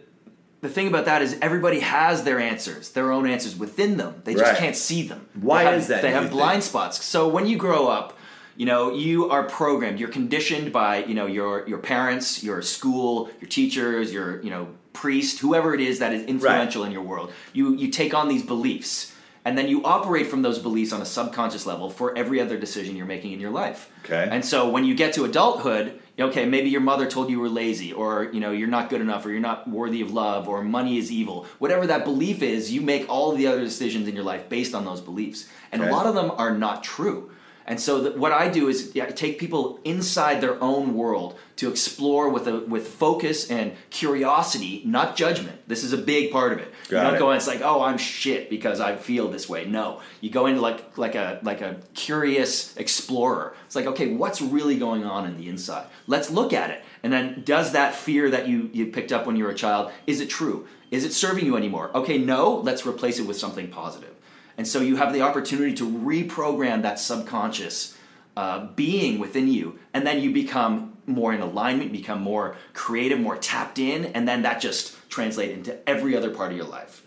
the 0.62 0.68
thing 0.68 0.88
about 0.88 1.06
that 1.06 1.22
is 1.22 1.38
everybody 1.40 1.80
has 1.80 2.22
their 2.24 2.38
answers, 2.38 2.90
their 2.90 3.12
own 3.12 3.26
answers 3.26 3.56
within 3.56 3.96
them. 3.96 4.20
They 4.24 4.34
just 4.34 4.44
Right. 4.44 4.56
can't 4.58 4.76
see 4.76 5.02
them. 5.02 5.26
Why 5.34 5.64
have- 5.64 5.74
is 5.74 5.86
that, 5.88 6.02
They 6.02 6.10
have 6.10 6.30
blind 6.30 6.62
think? 6.62 6.70
spots. 6.70 7.04
So 7.04 7.28
when 7.28 7.46
you 7.46 7.56
grow 7.56 7.88
up, 7.88 8.16
you 8.60 8.66
know 8.66 8.92
you 8.92 9.30
are 9.30 9.44
programmed. 9.44 9.98
You're 9.98 10.10
conditioned 10.20 10.70
by 10.70 10.92
you 11.04 11.14
know 11.14 11.24
your 11.24 11.66
your 11.66 11.78
parents, 11.78 12.44
your 12.44 12.60
school, 12.60 13.30
your 13.40 13.48
teachers, 13.48 14.12
your 14.12 14.28
you 14.42 14.50
know 14.50 14.68
priest, 14.92 15.38
whoever 15.38 15.72
it 15.74 15.80
is 15.80 15.98
that 16.00 16.12
is 16.12 16.22
influential 16.24 16.84
in 16.84 16.92
your 16.92 17.00
world. 17.00 17.32
You 17.54 17.74
you 17.74 17.88
take 17.90 18.12
on 18.12 18.28
these 18.28 18.44
beliefs. 18.44 19.16
And 19.42 19.56
then 19.56 19.68
you 19.68 19.82
operate 19.84 20.26
from 20.26 20.42
those 20.42 20.58
beliefs 20.58 20.92
on 20.92 21.00
a 21.00 21.06
subconscious 21.06 21.64
level 21.64 21.88
for 21.88 22.06
every 22.14 22.42
other 22.42 22.58
decision 22.58 22.94
you're 22.94 23.06
making 23.06 23.32
in 23.32 23.40
your 23.40 23.50
life. 23.50 23.90
Okay. 24.04 24.28
And 24.30 24.44
so 24.44 24.68
when 24.68 24.84
you 24.84 24.94
get 24.94 25.14
to 25.14 25.24
adulthood, 25.24 25.98
okay, 26.18 26.44
maybe 26.44 26.68
your 26.68 26.82
mother 26.82 27.06
told 27.06 27.30
you 27.30 27.36
you 27.36 27.40
were 27.40 27.48
lazy, 27.48 27.90
or 27.94 28.10
you 28.34 28.40
know 28.40 28.50
you're 28.52 28.68
not 28.68 28.90
good 28.90 29.00
enough, 29.00 29.24
or 29.24 29.30
you're 29.30 29.48
not 29.52 29.66
worthy 29.66 30.02
of 30.02 30.12
love, 30.12 30.46
or 30.46 30.62
money 30.62 30.98
is 30.98 31.10
evil. 31.10 31.46
Whatever 31.58 31.86
that 31.86 32.04
belief 32.04 32.42
is, 32.42 32.70
you 32.70 32.82
make 32.82 33.08
all 33.08 33.32
the 33.32 33.46
other 33.46 33.64
decisions 33.72 34.06
in 34.08 34.14
your 34.14 34.28
life 34.32 34.50
based 34.50 34.74
on 34.74 34.84
those 34.84 35.00
beliefs, 35.00 35.48
and 35.72 35.80
Okay. 35.80 35.90
a 35.90 35.94
lot 35.96 36.04
of 36.04 36.14
them 36.14 36.30
are 36.42 36.54
not 36.66 36.84
true. 36.84 37.30
And 37.70 37.80
so 37.80 38.02
th- 38.02 38.16
what 38.16 38.32
I 38.32 38.48
do 38.48 38.66
is 38.66 38.90
yeah, 38.96 39.06
take 39.06 39.38
people 39.38 39.78
inside 39.84 40.40
their 40.40 40.60
own 40.60 40.96
world 40.96 41.38
to 41.54 41.70
explore 41.70 42.28
with 42.28 42.48
a 42.48 42.58
with 42.58 42.88
focus 42.88 43.48
and 43.48 43.76
curiosity, 43.90 44.82
not 44.84 45.14
judgment. 45.14 45.68
This 45.68 45.84
is 45.84 45.92
a 45.92 45.96
big 45.96 46.32
part 46.32 46.52
of 46.52 46.58
it. 46.58 46.74
Got 46.88 46.98
you 46.98 47.04
don't 47.04 47.14
it. 47.14 47.18
go 47.20 47.30
in, 47.30 47.36
it's 47.36 47.46
like, 47.46 47.60
oh, 47.62 47.80
I'm 47.80 47.96
shit 47.96 48.50
because 48.50 48.80
I 48.80 48.96
feel 48.96 49.28
this 49.28 49.48
way. 49.48 49.66
No, 49.66 50.00
you 50.20 50.30
go 50.30 50.46
into 50.46 50.60
like 50.60 50.98
like 50.98 51.14
a 51.14 51.38
like 51.44 51.60
a 51.60 51.76
curious 51.94 52.76
explorer. 52.76 53.54
It's 53.66 53.76
like, 53.76 53.86
okay, 53.86 54.14
what's 54.14 54.42
really 54.42 54.76
going 54.76 55.04
on 55.04 55.24
in 55.26 55.36
the 55.36 55.48
inside? 55.48 55.86
Let's 56.08 56.28
look 56.28 56.52
at 56.52 56.70
it. 56.70 56.82
And 57.04 57.12
then, 57.12 57.42
does 57.44 57.70
that 57.70 57.94
fear 57.94 58.30
that 58.30 58.48
you 58.48 58.68
you 58.72 58.86
picked 58.86 59.12
up 59.12 59.26
when 59.26 59.36
you 59.36 59.44
were 59.44 59.50
a 59.50 59.54
child 59.54 59.92
is 60.08 60.20
it 60.20 60.28
true? 60.28 60.66
Is 60.90 61.04
it 61.04 61.12
serving 61.12 61.46
you 61.46 61.56
anymore? 61.56 61.92
Okay, 61.94 62.18
no. 62.18 62.56
Let's 62.56 62.84
replace 62.84 63.20
it 63.20 63.28
with 63.28 63.38
something 63.38 63.68
positive. 63.68 64.16
And 64.60 64.68
so 64.68 64.82
you 64.82 64.96
have 64.96 65.14
the 65.14 65.22
opportunity 65.22 65.72
to 65.76 65.88
reprogram 65.88 66.82
that 66.82 66.98
subconscious 66.98 67.96
uh, 68.36 68.66
being 68.76 69.18
within 69.18 69.48
you, 69.48 69.78
and 69.94 70.06
then 70.06 70.20
you 70.20 70.34
become 70.34 70.98
more 71.06 71.32
in 71.32 71.40
alignment, 71.40 71.92
become 71.92 72.20
more 72.20 72.58
creative, 72.74 73.18
more 73.18 73.38
tapped 73.38 73.78
in, 73.78 74.04
and 74.04 74.28
then 74.28 74.42
that 74.42 74.60
just 74.60 74.98
translates 75.08 75.54
into 75.54 75.88
every 75.88 76.14
other 76.14 76.28
part 76.28 76.50
of 76.50 76.58
your 76.58 76.66
life. 76.66 77.02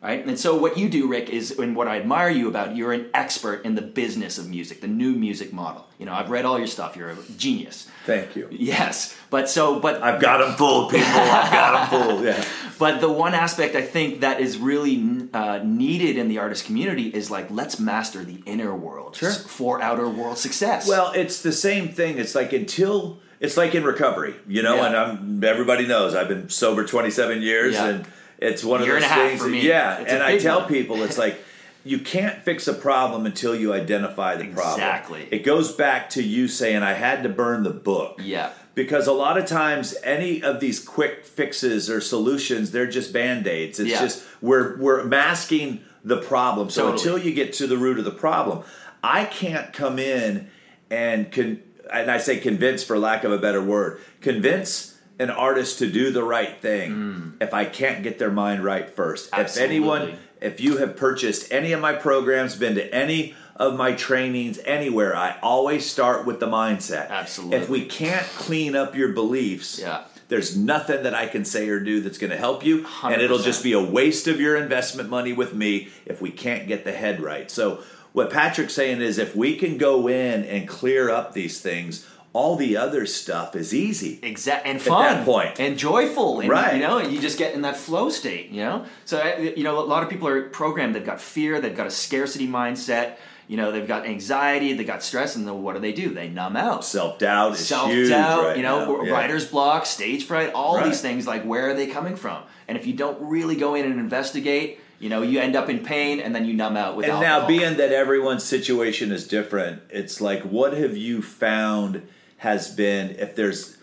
Right? 0.00 0.24
And 0.24 0.38
so 0.38 0.54
what 0.56 0.78
you 0.78 0.88
do, 0.88 1.08
Rick, 1.08 1.28
is 1.28 1.58
and 1.58 1.74
what 1.74 1.88
I 1.88 1.98
admire 1.98 2.30
you 2.30 2.46
about, 2.46 2.76
you're 2.76 2.92
an 2.92 3.08
expert 3.14 3.64
in 3.64 3.74
the 3.74 3.82
business 3.82 4.38
of 4.38 4.48
music, 4.48 4.80
the 4.80 4.86
new 4.86 5.12
music 5.12 5.52
model. 5.52 5.86
You 5.98 6.06
know, 6.06 6.12
I've 6.12 6.30
read 6.30 6.44
all 6.44 6.56
your 6.56 6.68
stuff. 6.68 6.94
You're 6.96 7.10
a 7.10 7.16
genius. 7.36 7.88
Thank 8.06 8.36
you. 8.36 8.46
Yes, 8.52 9.16
but 9.28 9.48
so, 9.50 9.80
but 9.80 10.00
I've 10.00 10.20
got 10.20 10.38
them 10.38 10.54
full, 10.56 10.88
people. 10.88 11.04
I've 11.08 11.50
got 11.52 11.90
them 11.90 12.00
full. 12.06 12.24
Yeah. 12.24 12.44
but 12.78 13.00
the 13.00 13.10
one 13.10 13.34
aspect 13.34 13.74
I 13.74 13.82
think 13.82 14.20
that 14.20 14.40
is 14.40 14.56
really 14.56 15.28
uh, 15.34 15.60
needed 15.64 16.16
in 16.16 16.28
the 16.28 16.38
artist 16.38 16.64
community 16.64 17.08
is 17.08 17.28
like 17.28 17.50
let's 17.50 17.80
master 17.80 18.22
the 18.24 18.40
inner 18.46 18.72
world 18.76 19.16
Sure. 19.16 19.32
for 19.32 19.82
outer 19.82 20.08
world 20.08 20.38
success. 20.38 20.86
Well, 20.88 21.10
it's 21.12 21.42
the 21.42 21.52
same 21.52 21.88
thing. 21.88 22.18
It's 22.18 22.36
like 22.36 22.52
until 22.52 23.18
it's 23.40 23.56
like 23.56 23.74
in 23.74 23.82
recovery, 23.82 24.36
you 24.46 24.62
know. 24.62 24.76
Yeah. 24.76 24.86
And 24.86 24.96
I'm 24.96 25.44
everybody 25.44 25.88
knows 25.88 26.14
I've 26.14 26.28
been 26.28 26.48
sober 26.50 26.84
27 26.86 27.42
years, 27.42 27.74
Yeah. 27.74 27.86
and 27.88 28.06
it's 28.38 28.64
one 28.64 28.82
Year 28.84 28.96
of 28.96 29.02
those 29.02 29.10
things. 29.10 29.38
for 29.40 29.44
that- 29.46 29.50
me. 29.50 29.66
Yeah, 29.66 29.98
It's 30.00 30.12
and 30.12 30.22
I 30.22 30.38
tell 30.38 30.60
one. 30.60 30.68
people 30.68 31.02
it's 31.02 31.18
like 31.18 31.42
you 31.84 31.98
can't 31.98 32.42
fix 32.42 32.68
a 32.68 32.74
problem 32.74 33.24
until 33.26 33.54
you 33.54 33.72
identify 33.72 34.36
the 34.36 34.46
problem. 34.48 34.74
Exactly. 34.74 35.28
It 35.30 35.44
goes 35.44 35.72
back 35.72 36.10
to 36.10 36.22
you 36.22 36.46
saying 36.48 36.82
I 36.82 36.92
had 36.94 37.22
to 37.22 37.28
burn 37.28 37.62
the 37.62 37.70
book. 37.70 38.20
Yeah. 38.22 38.50
Because 38.74 39.06
a 39.06 39.12
lot 39.12 39.36
of 39.38 39.46
times, 39.46 39.96
any 40.04 40.42
of 40.42 40.60
these 40.60 40.78
quick 40.80 41.24
fixes 41.24 41.88
or 41.90 42.00
solutions, 42.00 42.70
they're 42.70 42.86
just 42.86 43.12
band 43.12 43.46
aids. 43.46 43.80
It's 43.80 43.90
Yeah. 43.90 44.00
just 44.00 44.22
we're 44.40 44.76
we're 44.78 45.02
masking 45.04 45.80
the 46.04 46.18
problem. 46.18 46.70
So 46.70 46.82
Totally. 46.92 46.98
until 46.98 47.18
you 47.28 47.34
get 47.34 47.52
to 47.54 47.66
the 47.66 47.76
root 47.76 47.98
of 47.98 48.04
the 48.04 48.10
problem, 48.12 48.60
I 49.02 49.24
can't 49.24 49.72
come 49.72 49.98
in 49.98 50.48
and 50.90 51.32
con- 51.32 51.60
and 51.92 52.10
I 52.10 52.18
say 52.18 52.36
convince 52.36 52.84
for 52.84 52.98
lack 52.98 53.24
of 53.24 53.32
a 53.32 53.38
better 53.38 53.62
word, 53.62 53.98
convince 54.20 54.94
an 55.18 55.30
artist 55.30 55.78
to 55.80 55.90
do 55.90 56.10
the 56.10 56.22
right 56.22 56.60
thing 56.60 56.92
mm. 56.92 57.32
if 57.42 57.52
I 57.52 57.64
can't 57.64 58.02
get 58.02 58.18
their 58.18 58.30
mind 58.30 58.62
right 58.62 58.88
first. 58.88 59.30
Absolutely. 59.32 59.76
If 59.76 59.82
anyone, 59.82 60.18
if 60.40 60.60
you 60.60 60.76
have 60.78 60.96
purchased 60.96 61.52
any 61.52 61.72
of 61.72 61.80
my 61.80 61.92
programs, 61.92 62.56
been 62.56 62.76
to 62.76 62.94
any 62.94 63.34
of 63.56 63.76
my 63.76 63.92
trainings 63.92 64.60
anywhere, 64.64 65.16
I 65.16 65.36
always 65.42 65.84
start 65.84 66.24
with 66.24 66.38
the 66.38 66.46
mindset. 66.46 67.10
Absolutely. 67.10 67.56
If 67.56 67.68
we 67.68 67.84
can't 67.84 68.26
clean 68.36 68.76
up 68.76 68.94
your 68.94 69.08
beliefs, 69.08 69.80
Yeah. 69.80 70.02
there's 70.28 70.56
nothing 70.56 71.02
that 71.02 71.14
I 71.14 71.26
can 71.26 71.44
say 71.44 71.68
or 71.68 71.80
do 71.80 72.00
that's 72.00 72.18
going 72.18 72.30
to 72.30 72.36
help 72.36 72.64
you, 72.64 72.86
and 73.02 73.20
it'll 73.20 73.40
just 73.40 73.64
be 73.64 73.72
a 73.72 73.82
waste 73.82 74.28
of 74.28 74.40
your 74.40 74.56
investment 74.56 75.10
money 75.10 75.32
with 75.32 75.54
me 75.54 75.88
if 76.06 76.22
we 76.22 76.30
can't 76.30 76.68
get 76.68 76.84
the 76.84 76.92
head 76.92 77.20
right. 77.20 77.50
So 77.50 77.80
what 78.12 78.30
Patrick's 78.30 78.74
saying 78.74 79.00
is 79.00 79.18
if 79.18 79.34
we 79.34 79.56
can 79.56 79.76
go 79.76 80.08
in 80.08 80.44
and 80.44 80.68
clear 80.68 81.10
up 81.10 81.32
these 81.32 81.60
things, 81.60 82.06
all 82.38 82.54
the 82.56 82.76
other 82.76 83.04
stuff 83.06 83.56
is 83.62 83.68
easy. 83.86 84.12
exact 84.22 84.66
and 84.66 84.76
At 84.78 84.82
fun 84.92 85.02
that 85.16 85.24
point. 85.24 85.58
and 85.64 85.76
joyful 85.78 86.40
and 86.40 86.48
Right. 86.48 86.74
you 86.76 86.80
know 86.86 86.98
you 87.12 87.18
just 87.28 87.38
get 87.38 87.54
in 87.56 87.62
that 87.62 87.76
flow 87.76 88.06
state 88.20 88.46
you 88.56 88.62
know 88.66 88.76
so 89.04 89.14
uh, 89.18 89.40
you 89.58 89.64
know 89.66 89.74
a 89.78 89.86
lot 89.94 90.02
of 90.04 90.08
people 90.08 90.28
are 90.28 90.42
programmed 90.60 90.94
they've 90.94 91.10
got 91.14 91.20
fear 91.20 91.60
they've 91.60 91.76
got 91.82 91.86
a 91.94 91.96
scarcity 92.04 92.46
mindset 92.60 93.06
you 93.50 93.56
know 93.56 93.72
they've 93.72 93.88
got 93.94 94.06
anxiety 94.06 94.70
they've 94.74 94.86
got 94.94 95.02
stress 95.02 95.30
and 95.36 95.42
then 95.46 95.56
what 95.64 95.72
do 95.74 95.80
they 95.80 95.92
do 96.04 96.06
they 96.20 96.28
numb 96.28 96.56
out 96.68 96.84
Self 96.84 97.18
doubt 97.18 97.52
is 97.54 97.66
self 97.66 97.90
doubt, 98.14 98.42
right 98.44 98.56
you 98.58 98.62
know, 98.62 98.78
now. 98.96 99.02
Yeah. 99.04 99.12
writer's 99.12 99.46
block, 99.54 99.86
stage 99.86 100.22
fright, 100.30 100.50
all 100.52 100.76
Right. 100.76 100.86
these 100.86 101.00
things. 101.06 101.26
Like, 101.32 101.42
where 101.52 101.64
are 101.70 101.74
they 101.80 101.86
coming 101.98 102.16
from? 102.24 102.38
And 102.68 102.76
if 102.78 102.86
you 102.88 102.92
don't 103.02 103.18
really 103.34 103.56
go 103.56 103.70
in 103.78 103.84
and 103.90 103.98
investigate, 103.98 104.68
you 105.00 105.08
know, 105.08 105.22
you 105.22 105.36
end 105.40 105.54
up 105.56 105.68
in 105.70 105.78
pain, 105.94 106.14
and 106.20 106.34
then 106.34 106.44
you 106.44 106.52
numb 106.62 106.76
out 106.76 106.92
with 106.96 107.04
And 107.06 107.14
alcohol. 107.14 107.40
now, 107.42 107.46
being 107.46 107.76
that 107.78 107.92
everyone's 108.04 108.44
situation 108.44 109.12
is 109.12 109.26
different, 109.26 109.80
it's 109.90 110.20
like, 110.20 110.42
what 110.42 110.72
have 110.82 110.94
you 110.96 111.22
found 111.22 112.02
has 112.38 112.68
been, 112.68 113.10
if 113.18 113.34
there's, 113.36 113.76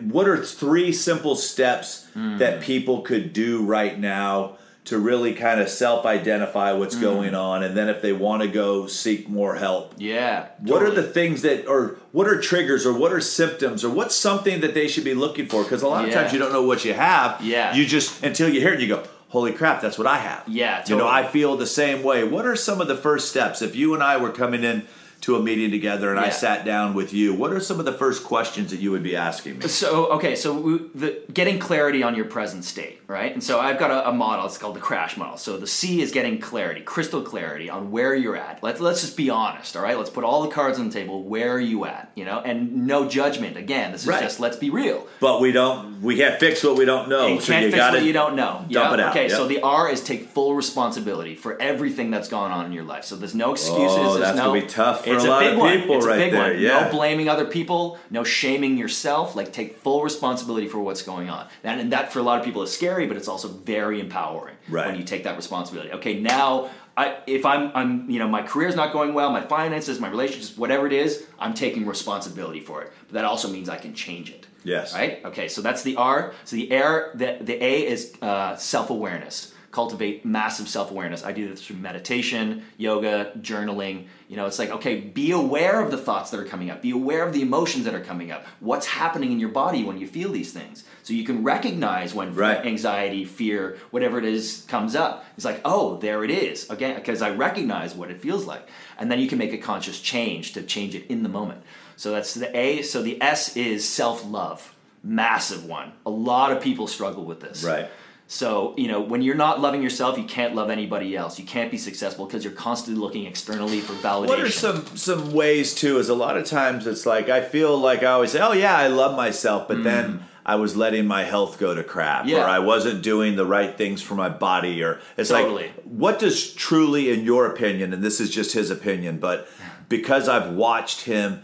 what 0.00 0.28
are 0.28 0.36
three 0.42 0.92
simple 0.92 1.34
steps 1.36 2.06
Hmm. 2.14 2.38
that 2.38 2.60
people 2.62 3.02
could 3.02 3.32
do 3.34 3.62
right 3.62 3.98
now 3.98 4.56
to 4.86 4.98
really 4.98 5.34
kind 5.34 5.60
of 5.60 5.68
self 5.68 6.06
identify 6.06 6.72
what's 6.72 6.94
Hmm. 6.94 7.00
going 7.02 7.34
on? 7.34 7.62
And 7.62 7.76
then 7.76 7.88
if 7.88 8.00
they 8.02 8.12
want 8.12 8.42
to 8.42 8.48
go 8.48 8.86
seek 8.86 9.28
more 9.28 9.56
help, 9.56 9.94
yeah, 9.98 10.46
what 10.60 10.82
are 10.82 10.90
the 10.90 11.02
things 11.02 11.42
that, 11.42 11.66
or 11.66 11.96
what 12.12 12.26
are 12.28 12.40
triggers, 12.40 12.86
or 12.86 12.92
what 12.92 13.12
are 13.12 13.20
symptoms, 13.20 13.84
or 13.84 13.90
what's 13.90 14.14
something 14.14 14.60
that 14.60 14.74
they 14.74 14.88
should 14.88 15.04
be 15.04 15.14
looking 15.14 15.46
for? 15.46 15.62
Because 15.62 15.82
a 15.82 15.88
lot 15.88 16.04
of 16.06 16.12
times 16.14 16.32
you 16.32 16.38
don't 16.38 16.52
know 16.52 16.62
what 16.62 16.84
you 16.84 16.94
have. 16.94 17.40
Yeah. 17.42 17.74
You 17.74 17.84
just, 17.86 18.22
until 18.24 18.48
you 18.48 18.60
hear 18.60 18.72
it, 18.74 18.80
you 18.80 18.88
go, 18.88 19.02
holy 19.28 19.52
crap, 19.52 19.80
that's 19.82 19.98
what 19.98 20.06
I 20.06 20.18
have. 20.18 20.42
Yeah, 20.46 20.82
You 20.86 20.96
know. 20.96 21.08
I 21.08 21.26
feel 21.26 21.56
the 21.56 21.66
same 21.66 22.02
way. 22.02 22.24
What 22.24 22.46
are 22.46 22.56
some 22.56 22.80
of 22.80 22.86
the 22.88 22.96
first 22.96 23.28
steps? 23.28 23.60
If 23.62 23.74
you 23.76 23.92
and 23.94 24.02
I 24.02 24.16
were 24.18 24.30
coming 24.30 24.62
in 24.64 24.86
to 25.26 25.34
a 25.34 25.42
meeting 25.42 25.72
together 25.72 26.08
and 26.12 26.20
I 26.20 26.28
sat 26.28 26.64
down 26.64 26.94
with 26.94 27.12
you, 27.12 27.34
what 27.34 27.52
are 27.52 27.58
some 27.58 27.80
of 27.80 27.84
the 27.84 27.92
first 27.92 28.22
questions 28.22 28.70
that 28.70 28.78
you 28.78 28.92
would 28.92 29.02
be 29.02 29.16
asking 29.16 29.58
me? 29.58 29.66
So 29.66 30.06
okay, 30.12 30.36
so 30.36 30.56
we, 30.56 30.78
the, 30.94 31.20
getting 31.32 31.58
clarity 31.58 32.04
on 32.04 32.14
your 32.14 32.26
present 32.26 32.62
state, 32.64 33.00
right? 33.08 33.32
And 33.32 33.42
so 33.42 33.58
I've 33.58 33.76
got 33.76 33.90
a, 33.90 34.10
a 34.10 34.12
model. 34.12 34.46
It's 34.46 34.56
called 34.56 34.76
the 34.76 34.80
crash 34.80 35.16
model. 35.16 35.36
So 35.36 35.56
the 35.58 35.66
C 35.66 36.00
is 36.00 36.12
getting 36.12 36.38
clarity, 36.38 36.80
crystal 36.80 37.22
clarity 37.22 37.68
on 37.68 37.90
where 37.90 38.14
you're 38.14 38.36
at. 38.36 38.62
Let's 38.62 38.78
let's 38.80 39.00
just 39.00 39.16
be 39.16 39.28
honest, 39.28 39.76
all 39.76 39.82
right? 39.82 39.98
Let's 39.98 40.10
put 40.10 40.22
all 40.22 40.42
the 40.44 40.50
cards 40.50 40.78
on 40.78 40.90
the 40.90 40.94
table. 40.94 41.24
Where 41.24 41.50
are 41.54 41.60
you 41.60 41.86
at? 41.86 42.12
You 42.14 42.24
know, 42.24 42.38
and 42.40 42.86
no 42.86 43.08
judgment. 43.08 43.56
Again, 43.56 43.90
this 43.90 44.02
is 44.02 44.06
Right. 44.06 44.22
just 44.22 44.38
let's 44.38 44.56
be 44.56 44.70
real. 44.70 45.08
But 45.18 45.40
we 45.40 45.50
don't, 45.50 46.02
we 46.02 46.16
can't 46.16 46.38
fix 46.38 46.62
what 46.62 46.76
we 46.76 46.84
don't 46.84 47.08
know. 47.08 47.26
you 47.26 47.40
so 47.40 47.52
can't 47.52 47.64
you 47.64 47.72
fix 47.72 47.82
what 47.82 48.04
you 48.04 48.12
don't 48.12 48.36
know. 48.36 48.60
dump 48.60 48.70
Yeah? 48.70 48.94
it 48.94 49.00
out, 49.00 49.10
Okay, 49.10 49.28
yeah. 49.28 49.36
so 49.36 49.48
the 49.48 49.60
R 49.60 49.90
is 49.90 50.04
take 50.04 50.28
full 50.28 50.54
responsibility 50.54 51.34
for 51.34 51.60
everything 51.60 52.12
that's 52.12 52.28
gone 52.28 52.52
on 52.52 52.66
in 52.66 52.72
your 52.72 52.84
life. 52.84 53.04
So 53.04 53.16
there's 53.16 53.34
no 53.34 53.50
excuses. 53.52 53.96
Oh, 53.98 54.14
there's 54.14 54.26
that's 54.26 54.36
no, 54.38 54.52
gonna 54.52 54.60
be 54.60 54.66
tough 54.68 55.04
it's 55.16 55.24
a 55.24 55.28
lot 55.28 55.40
big 55.40 55.52
of 55.54 55.58
one. 55.58 55.78
people 55.80 55.96
it's 55.96 56.06
a 56.06 56.10
big 56.16 56.32
there, 56.32 56.52
one. 56.52 56.60
yeah. 56.60 56.84
No 56.84 56.90
blaming 56.90 57.28
other 57.28 57.44
people. 57.44 57.98
No 58.10 58.24
shaming 58.24 58.76
yourself. 58.78 59.34
Like 59.36 59.52
take 59.52 59.78
full 59.78 60.02
responsibility 60.02 60.68
for 60.68 60.78
what's 60.80 61.02
going 61.02 61.28
on. 61.30 61.48
And, 61.64 61.80
and 61.80 61.92
that 61.92 62.12
for 62.12 62.18
a 62.20 62.22
lot 62.22 62.38
of 62.38 62.44
people 62.44 62.62
is 62.62 62.72
scary, 62.72 63.06
but 63.06 63.16
it's 63.16 63.28
also 63.28 63.48
very 63.48 64.00
empowering 64.00 64.56
Right. 64.68 64.86
when 64.86 64.96
you 64.96 65.04
take 65.04 65.24
that 65.24 65.36
responsibility. 65.36 65.92
Okay, 65.92 66.20
now. 66.20 66.70
I, 66.98 67.18
if 67.26 67.44
I'm, 67.44 67.70
I'm, 67.74 68.08
you 68.08 68.18
know, 68.18 68.26
my 68.26 68.40
career's 68.40 68.74
not 68.74 68.90
going 68.90 69.12
well, 69.12 69.30
my 69.30 69.42
finances, 69.42 70.00
my 70.00 70.08
relationships, 70.08 70.56
whatever 70.56 70.86
it 70.86 70.94
is, 70.94 71.26
I'm 71.38 71.52
taking 71.52 71.84
responsibility 71.84 72.60
for 72.60 72.80
it. 72.84 72.90
But 73.08 73.12
that 73.16 73.24
also 73.26 73.48
means 73.50 73.68
I 73.68 73.76
can 73.76 73.92
change 73.92 74.30
it. 74.30 74.46
Yes. 74.64 74.94
Right? 74.94 75.22
Okay, 75.26 75.48
so 75.48 75.60
that's 75.60 75.82
the 75.82 75.96
R. 75.96 76.32
So 76.46 76.56
the 76.56 76.74
R, 76.74 77.10
the, 77.14 77.36
the 77.42 77.62
A 77.62 77.86
is 77.86 78.14
uh, 78.22 78.56
self 78.56 78.88
awareness. 78.88 79.52
Cultivate 79.76 80.24
massive 80.24 80.70
self 80.70 80.90
awareness. 80.90 81.22
I 81.22 81.32
do 81.32 81.50
this 81.50 81.62
through 81.62 81.76
meditation, 81.76 82.62
yoga, 82.78 83.32
journaling. 83.42 84.06
You 84.26 84.36
know, 84.38 84.46
it's 84.46 84.58
like, 84.58 84.70
okay, 84.70 85.00
be 85.00 85.32
aware 85.32 85.82
of 85.82 85.90
the 85.90 85.98
thoughts 85.98 86.30
that 86.30 86.40
are 86.40 86.46
coming 86.46 86.70
up, 86.70 86.80
be 86.80 86.92
aware 86.92 87.22
of 87.26 87.34
the 87.34 87.42
emotions 87.42 87.84
that 87.84 87.94
are 87.94 88.02
coming 88.02 88.30
up. 88.30 88.46
What's 88.60 88.86
happening 88.86 89.32
in 89.32 89.38
your 89.38 89.50
body 89.50 89.84
when 89.84 89.98
you 89.98 90.06
feel 90.06 90.32
these 90.32 90.50
things? 90.50 90.84
So 91.02 91.12
you 91.12 91.24
can 91.24 91.42
recognize 91.44 92.14
when 92.14 92.34
Right. 92.34 92.64
anxiety, 92.64 93.26
fear, 93.26 93.76
whatever 93.90 94.16
it 94.16 94.24
is 94.24 94.64
comes 94.66 94.96
up. 94.96 95.26
It's 95.36 95.44
like, 95.44 95.60
oh, 95.62 95.98
there 95.98 96.24
it 96.24 96.30
is. 96.30 96.70
Again, 96.70 96.94
because 96.94 97.20
I 97.20 97.32
recognize 97.32 97.94
what 97.94 98.10
it 98.10 98.22
feels 98.22 98.46
like. 98.46 98.66
And 98.98 99.12
then 99.12 99.20
you 99.20 99.28
can 99.28 99.36
make 99.36 99.52
a 99.52 99.58
conscious 99.58 100.00
change 100.00 100.54
to 100.54 100.62
change 100.62 100.94
it 100.94 101.04
in 101.10 101.22
the 101.22 101.28
moment. 101.28 101.60
So 101.96 102.12
that's 102.12 102.32
the 102.32 102.48
A. 102.56 102.80
So 102.80 103.02
the 103.02 103.20
S 103.20 103.58
is 103.58 103.86
self 103.86 104.24
love. 104.24 104.74
Massive 105.04 105.66
one. 105.66 105.92
A 106.06 106.10
lot 106.10 106.50
of 106.50 106.62
people 106.62 106.86
struggle 106.86 107.26
with 107.26 107.40
this. 107.40 107.62
Right. 107.62 107.90
So, 108.28 108.74
you 108.76 108.88
know, 108.88 109.00
when 109.00 109.22
you're 109.22 109.36
not 109.36 109.60
loving 109.60 109.82
yourself, 109.82 110.18
you 110.18 110.24
can't 110.24 110.54
love 110.54 110.68
anybody 110.68 111.16
else. 111.16 111.38
You 111.38 111.44
can't 111.44 111.70
be 111.70 111.78
successful 111.78 112.26
because 112.26 112.42
you're 112.42 112.52
constantly 112.52 113.00
looking 113.00 113.24
externally 113.24 113.80
for 113.80 113.92
validation. 113.92 114.28
What 114.28 114.40
are 114.40 114.50
some 114.50 114.84
some 114.96 115.32
ways 115.32 115.74
too? 115.74 115.98
Is 115.98 116.08
a 116.08 116.14
lot 116.14 116.36
of 116.36 116.44
times 116.44 116.86
it's 116.88 117.06
like 117.06 117.28
I 117.28 117.40
feel 117.40 117.78
like 117.78 118.02
I 118.02 118.06
always 118.06 118.32
say, 118.32 118.40
"Oh 118.40 118.52
yeah, 118.52 118.76
I 118.76 118.88
love 118.88 119.16
myself," 119.16 119.68
but 119.68 119.84
then 119.84 120.24
I 120.44 120.56
was 120.56 120.76
letting 120.76 121.06
my 121.06 121.22
health 121.22 121.58
go 121.60 121.72
to 121.74 121.84
crap, 121.84 122.24
Mm. 122.24 122.28
Yeah. 122.30 122.44
or 122.44 122.48
I 122.48 122.58
wasn't 122.58 123.02
doing 123.02 123.36
the 123.36 123.46
right 123.46 123.76
things 123.76 124.02
for 124.02 124.16
my 124.16 124.28
body, 124.28 124.82
or 124.82 125.00
it's 125.16 125.30
Totally. 125.30 125.64
like, 125.68 125.82
what 125.84 126.18
does 126.18 126.52
truly, 126.52 127.10
in 127.10 127.24
your 127.24 127.46
opinion, 127.46 127.92
and 127.92 128.02
this 128.02 128.20
is 128.20 128.30
just 128.30 128.52
his 128.54 128.70
opinion, 128.70 129.18
but 129.18 129.48
because 129.88 130.28
I've 130.28 130.50
watched 130.52 131.02
him, 131.02 131.42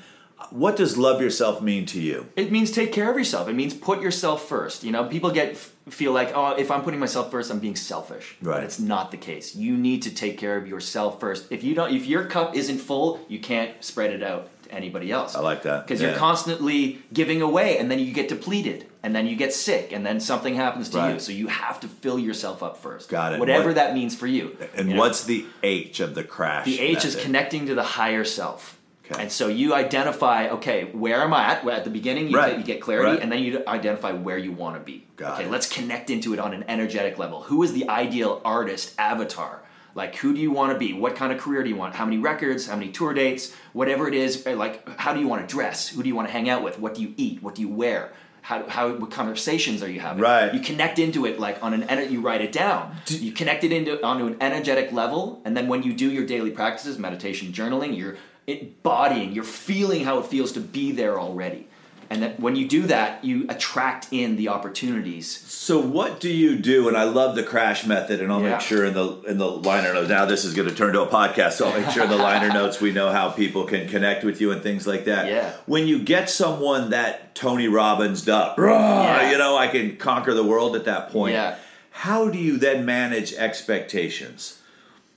what 0.50 0.76
does 0.76 0.96
love 0.98 1.20
yourself 1.20 1.60
mean 1.62 1.86
to 1.86 2.00
you? 2.00 2.26
It 2.36 2.50
means 2.52 2.70
take 2.70 2.92
care 2.92 3.10
of 3.10 3.16
yourself. 3.16 3.48
It 3.48 3.54
means 3.54 3.72
put 3.74 4.00
yourself 4.02 4.48
first. 4.48 4.82
You 4.84 4.90
know, 4.92 5.04
people 5.04 5.30
get 5.30 5.56
feel 5.88 6.12
like, 6.12 6.32
oh, 6.34 6.52
if 6.56 6.70
I'm 6.70 6.82
putting 6.82 7.00
myself 7.00 7.30
first, 7.30 7.50
I'm 7.50 7.58
being 7.58 7.76
selfish. 7.76 8.36
Right. 8.40 8.54
But 8.56 8.64
it's 8.64 8.78
not 8.78 9.10
the 9.10 9.16
case. 9.16 9.54
You 9.56 9.76
need 9.76 10.02
to 10.02 10.14
take 10.14 10.38
care 10.38 10.56
of 10.56 10.66
yourself 10.68 11.18
first. 11.20 11.46
If 11.50 11.64
you 11.64 11.74
don't, 11.74 11.92
if 11.94 12.06
your 12.06 12.24
cup 12.24 12.54
isn't 12.54 12.78
full, 12.78 13.20
you 13.28 13.38
can't 13.40 13.72
spread 13.82 14.12
it 14.12 14.22
out 14.22 14.48
to 14.64 14.72
anybody 14.72 15.10
else. 15.10 15.34
I 15.34 15.40
like 15.40 15.62
that. 15.62 15.86
because 15.86 16.00
Yeah. 16.00 16.10
you're 16.10 16.18
constantly 16.18 17.02
giving 17.12 17.42
away, 17.42 17.78
and 17.78 17.90
then 17.90 17.98
you 17.98 18.12
get 18.12 18.28
depleted, 18.28 18.86
and 19.02 19.14
then 19.14 19.26
you 19.26 19.34
get 19.34 19.52
sick, 19.52 19.90
and 19.92 20.06
then 20.06 20.20
something 20.20 20.54
happens 20.54 20.88
to 20.90 21.10
you. 21.12 21.18
So 21.18 21.32
you 21.32 21.48
have 21.48 21.80
to 21.80 21.88
fill 21.88 22.18
yourself 22.18 22.62
up 22.62 22.76
first. 22.76 23.08
Got 23.08 23.32
it. 23.34 23.40
Whatever 23.40 23.66
What- 23.70 23.74
that 23.74 23.94
means 23.94 24.14
for 24.14 24.26
you. 24.28 24.56
And 24.76 24.88
You 24.88 24.94
know? 24.94 25.00
what's 25.00 25.24
the 25.24 25.44
H 25.64 25.98
of 26.00 26.14
the 26.14 26.22
crash? 26.24 26.64
The 26.64 26.78
H 26.80 27.04
is 27.04 27.16
connecting 27.16 27.66
to 27.66 27.74
the 27.74 27.82
higher 27.82 28.24
self. 28.24 28.78
Okay. 29.10 29.22
And 29.22 29.32
so 29.32 29.48
you 29.48 29.74
identify, 29.74 30.48
okay, 30.48 30.84
where 30.92 31.22
am 31.22 31.34
I 31.34 31.42
at? 31.44 31.64
Well, 31.64 31.76
at 31.76 31.84
the 31.84 31.90
beginning, 31.90 32.28
you, 32.28 32.36
Right. 32.36 32.50
get, 32.50 32.58
you 32.58 32.64
get 32.64 32.80
clarity, 32.80 33.10
Right. 33.12 33.20
and 33.20 33.32
then 33.32 33.40
you 33.42 33.62
identify 33.66 34.12
where 34.12 34.38
you 34.38 34.52
want 34.52 34.76
to 34.76 34.80
be. 34.80 35.06
Got 35.16 35.34
okay, 35.34 35.44
it. 35.44 35.50
let's 35.50 35.68
connect 35.68 36.08
into 36.08 36.32
it 36.32 36.38
on 36.38 36.54
an 36.54 36.64
energetic 36.68 37.18
level. 37.18 37.42
Who 37.42 37.62
is 37.62 37.72
the 37.72 37.88
ideal 37.88 38.40
artist 38.44 38.94
avatar 38.98 39.62
Like, 39.94 40.16
who 40.16 40.32
do 40.32 40.40
you 40.40 40.50
want 40.50 40.72
to 40.72 40.78
be? 40.78 40.94
What 40.94 41.16
kind 41.16 41.34
of 41.34 41.38
career 41.38 41.62
do 41.62 41.68
you 41.68 41.76
want? 41.76 41.94
How 41.96 42.06
many 42.06 42.16
records? 42.16 42.66
How 42.66 42.76
many 42.76 42.90
tour 42.90 43.12
dates? 43.12 43.52
Whatever 43.74 44.08
it 44.08 44.14
is, 44.14 44.46
eh, 44.46 44.54
like, 44.54 44.88
how 44.98 45.12
do 45.12 45.20
you 45.20 45.28
want 45.28 45.46
to 45.46 45.54
dress? 45.54 45.88
Who 45.90 46.02
do 46.02 46.08
you 46.08 46.14
want 46.14 46.28
to 46.28 46.32
hang 46.32 46.48
out 46.48 46.62
with? 46.64 46.78
What 46.78 46.94
do 46.94 47.02
you 47.02 47.12
eat? 47.18 47.42
What 47.42 47.54
do 47.56 47.60
you 47.60 47.68
wear? 47.68 48.10
How, 48.40 48.66
how 48.68 48.88
what 48.94 49.10
conversations 49.10 49.82
are 49.82 49.90
you 49.90 50.00
having? 50.00 50.22
Right. 50.22 50.52
You 50.54 50.60
connect 50.60 50.98
into 50.98 51.26
it 51.26 51.38
like 51.38 51.62
on 51.62 51.74
an 51.74 52.10
you 52.10 52.22
write 52.22 52.40
it 52.40 52.52
down. 52.52 52.96
you 53.06 53.32
connect 53.32 53.64
it 53.64 53.70
into 53.72 54.02
onto 54.04 54.26
an 54.26 54.36
energetic 54.40 54.92
level, 54.92 55.42
and 55.44 55.54
then 55.54 55.68
when 55.68 55.82
you 55.82 55.92
do 55.92 56.10
your 56.10 56.24
daily 56.24 56.50
practices, 56.52 56.98
meditation, 56.98 57.52
journaling, 57.52 57.94
you're 57.96 58.16
embodying, 58.46 59.32
you're 59.32 59.44
feeling 59.44 60.04
how 60.04 60.18
it 60.18 60.26
feels 60.26 60.52
to 60.52 60.60
be 60.60 60.92
there 60.92 61.18
already. 61.18 61.68
And 62.10 62.22
that 62.22 62.38
when 62.38 62.56
you 62.56 62.68
do 62.68 62.82
that, 62.88 63.24
you 63.24 63.46
attract 63.48 64.08
in 64.10 64.36
the 64.36 64.48
opportunities. 64.48 65.26
So 65.30 65.78
what 65.78 66.20
do 66.20 66.28
you 66.28 66.56
do? 66.58 66.86
And 66.88 66.94
I 66.94 67.04
love 67.04 67.36
the 67.36 67.42
crash 67.42 67.86
method, 67.86 68.20
and 68.20 68.30
I'll 68.30 68.42
Yeah. 68.42 68.50
make 68.50 68.60
sure 68.60 68.84
in 68.84 68.92
the 68.92 69.22
in 69.26 69.38
the 69.38 69.46
liner 69.48 69.94
notes. 69.94 70.10
Now 70.10 70.26
this 70.26 70.44
is 70.44 70.52
going 70.52 70.68
to 70.68 70.74
turn 70.74 70.92
to 70.92 71.00
a 71.00 71.06
podcast, 71.06 71.52
so 71.52 71.68
I'll 71.68 71.80
make 71.80 71.88
sure 71.88 72.04
in 72.04 72.10
the 72.10 72.16
liner 72.30 72.52
notes 72.52 72.82
we 72.82 72.92
know 72.92 73.10
how 73.10 73.30
people 73.30 73.64
can 73.64 73.88
connect 73.88 74.24
with 74.24 74.42
you 74.42 74.50
and 74.52 74.62
things 74.62 74.86
like 74.86 75.06
that. 75.06 75.26
Yeah. 75.26 75.52
When 75.64 75.86
you 75.88 76.00
get 76.00 76.28
someone 76.28 76.90
that 76.90 77.34
Tony 77.34 77.66
Robbins 77.68 78.28
up, 78.28 78.58
Yeah. 78.58 79.30
you 79.30 79.38
know, 79.38 79.56
I 79.56 79.68
can 79.68 79.96
conquer 79.96 80.34
the 80.34 80.44
world 80.44 80.76
at 80.76 80.84
that 80.84 81.10
point. 81.10 81.32
Yeah. 81.32 81.54
How 81.92 82.28
do 82.28 82.36
you 82.36 82.58
then 82.58 82.84
manage 82.84 83.32
expectations? 83.32 84.58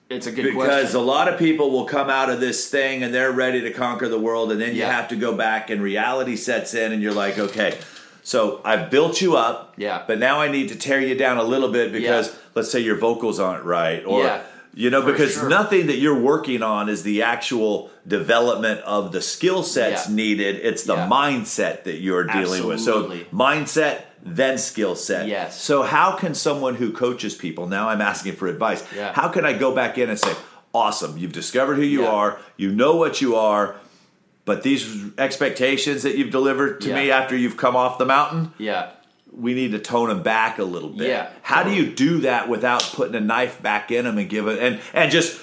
It's 0.09 0.27
a 0.27 0.31
good 0.31 0.43
because 0.45 0.67
question. 0.91 0.99
a 0.99 1.03
lot 1.03 1.27
of 1.27 1.39
people 1.39 1.71
will 1.71 1.85
come 1.85 2.09
out 2.11 2.29
of 2.29 2.39
this 2.39 2.69
thing 2.69 3.01
and 3.03 3.11
they're 3.13 3.31
ready 3.31 3.61
to 3.61 3.71
conquer 3.71 4.07
the 4.07 4.19
world 4.19 4.51
and 4.51 4.61
then 4.61 4.75
you 4.75 4.81
Yeah. 4.81 4.91
have 4.91 5.07
to 5.09 5.15
go 5.15 5.33
back 5.35 5.69
and 5.71 5.81
reality 5.81 6.35
sets 6.35 6.73
in 6.75 6.91
and 6.91 7.01
you're 7.01 7.13
like 7.13 7.39
okay 7.39 7.77
so 8.21 8.61
i've 8.63 8.91
built 8.91 9.19
you 9.19 9.35
up 9.35 9.73
Yeah. 9.77 10.03
but 10.05 10.19
now 10.19 10.39
i 10.41 10.47
need 10.47 10.69
to 10.69 10.75
tear 10.75 10.99
you 11.01 11.15
down 11.15 11.37
a 11.37 11.43
little 11.43 11.69
bit 11.71 11.91
because 11.91 12.27
Yeah. 12.27 12.33
let's 12.53 12.71
say 12.71 12.79
your 12.81 12.97
vocals 12.97 13.39
aren't 13.39 13.63
right 13.63 14.03
or 14.05 14.23
Yeah, 14.23 14.41
you 14.75 14.91
know 14.91 15.01
because 15.01 15.33
sure. 15.33 15.49
nothing 15.49 15.87
that 15.87 15.97
you're 15.97 16.19
working 16.19 16.61
on 16.61 16.87
is 16.87 17.01
the 17.01 17.23
actual 17.23 17.89
development 18.07 18.81
of 18.81 19.11
the 19.11 19.21
skill 19.21 19.63
sets 19.63 20.07
needed 20.07 20.57
it's 20.61 20.83
the 20.83 20.97
mindset 20.97 21.83
that 21.85 21.95
you're 21.97 22.25
dealing 22.25 22.67
with 22.67 22.79
so 22.79 23.09
mindset 23.33 24.01
then 24.27 24.57
skill 24.57 24.95
set 24.95 25.27
Yes. 25.27 25.61
so 25.61 25.83
how 25.83 26.15
can 26.15 26.33
someone 26.33 26.73
who 26.75 26.91
coaches 26.91 27.35
people 27.35 27.67
now 27.67 27.89
i'm 27.89 28.01
asking 28.01 28.33
for 28.33 28.47
advice 28.47 28.83
Yeah. 28.95 29.13
how 29.13 29.27
can 29.29 29.45
i 29.45 29.53
go 29.53 29.73
back 29.73 29.97
in 29.99 30.09
and 30.09 30.19
say 30.19 30.33
awesome 30.73 31.17
you've 31.17 31.31
discovered 31.31 31.75
who 31.75 31.83
you 31.83 32.01
Yeah. 32.03 32.09
are 32.09 32.39
you 32.57 32.71
know 32.71 32.95
what 32.95 33.21
you 33.21 33.35
are 33.35 33.75
but 34.45 34.63
these 34.63 34.83
expectations 35.19 36.03
that 36.03 36.17
you've 36.17 36.31
delivered 36.31 36.81
to 36.81 36.89
Yeah. 36.89 36.95
me 36.95 37.11
after 37.11 37.37
you've 37.37 37.55
come 37.57 37.75
off 37.75 37.97
the 37.99 38.05
mountain 38.05 38.51
yeah. 38.57 38.89
we 39.31 39.53
need 39.53 39.71
to 39.73 39.79
tone 39.79 40.09
them 40.09 40.23
back 40.23 40.57
a 40.57 40.63
little 40.63 40.89
bit 40.89 41.07
Yeah, 41.09 41.29
how 41.43 41.61
do 41.63 41.71
you 41.71 41.85
do 41.85 42.19
that 42.21 42.49
without 42.49 42.81
putting 42.93 43.15
a 43.15 43.21
knife 43.21 43.61
back 43.61 43.91
in 43.91 44.05
them 44.05 44.17
and 44.17 44.27
giving 44.27 44.57
and 44.57 44.79
and 44.93 45.11
just 45.11 45.39